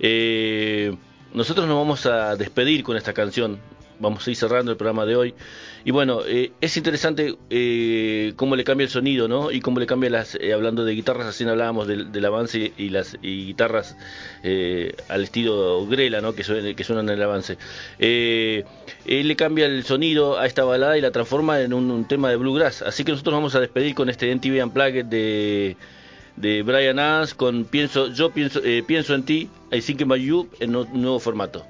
Eh, 0.00 0.94
nosotros 1.34 1.66
nos 1.66 1.76
vamos 1.76 2.06
a 2.06 2.36
despedir 2.36 2.82
con 2.82 2.96
esta 2.96 3.12
canción 3.12 3.58
vamos 4.04 4.26
a 4.26 4.30
ir 4.30 4.36
cerrando 4.36 4.70
el 4.70 4.76
programa 4.76 5.04
de 5.04 5.16
hoy. 5.16 5.34
Y 5.84 5.90
bueno, 5.90 6.20
eh, 6.26 6.52
es 6.60 6.76
interesante 6.76 7.36
eh, 7.50 8.32
cómo 8.36 8.56
le 8.56 8.64
cambia 8.64 8.84
el 8.84 8.90
sonido, 8.90 9.28
¿no? 9.28 9.50
Y 9.50 9.60
cómo 9.60 9.80
le 9.80 9.86
cambia 9.86 10.08
las, 10.08 10.34
eh, 10.36 10.52
hablando 10.52 10.84
de 10.84 10.94
guitarras, 10.94 11.26
así 11.26 11.44
hablábamos 11.44 11.86
del, 11.88 12.24
avance 12.24 12.72
y 12.78 12.88
las 12.88 13.20
guitarras 13.20 13.96
al 15.08 15.22
estilo 15.22 15.86
Grela, 15.86 16.20
¿no? 16.20 16.34
Que, 16.34 16.74
que 16.74 16.84
suenan 16.84 17.08
en 17.08 17.16
el 17.16 17.22
avance. 17.22 17.58
él 17.98 18.64
le 19.06 19.36
cambia 19.36 19.66
el 19.66 19.84
sonido 19.84 20.38
a 20.38 20.46
esta 20.46 20.64
balada 20.64 20.96
y 20.96 21.00
la 21.00 21.10
transforma 21.10 21.60
en 21.60 21.74
un, 21.74 22.06
tema 22.06 22.30
de 22.30 22.36
bluegrass. 22.36 22.82
Así 22.82 23.04
que 23.04 23.12
nosotros 23.12 23.34
vamos 23.34 23.54
a 23.54 23.60
despedir 23.60 23.94
con 23.94 24.08
este 24.08 24.30
NTV 24.30 24.64
Unplugged 24.64 25.06
de 25.06 25.76
de 26.36 26.62
Brian 26.62 26.98
As 26.98 27.32
con 27.32 27.64
pienso 27.64 28.08
yo 28.08 28.30
pienso 28.30 28.60
pienso 28.88 29.14
en 29.14 29.22
ti 29.22 29.48
I 29.70 29.80
think 29.80 30.02
about 30.02 30.18
en 30.58 30.74
un 30.74 30.88
nuevo 31.00 31.20
formato 31.20 31.64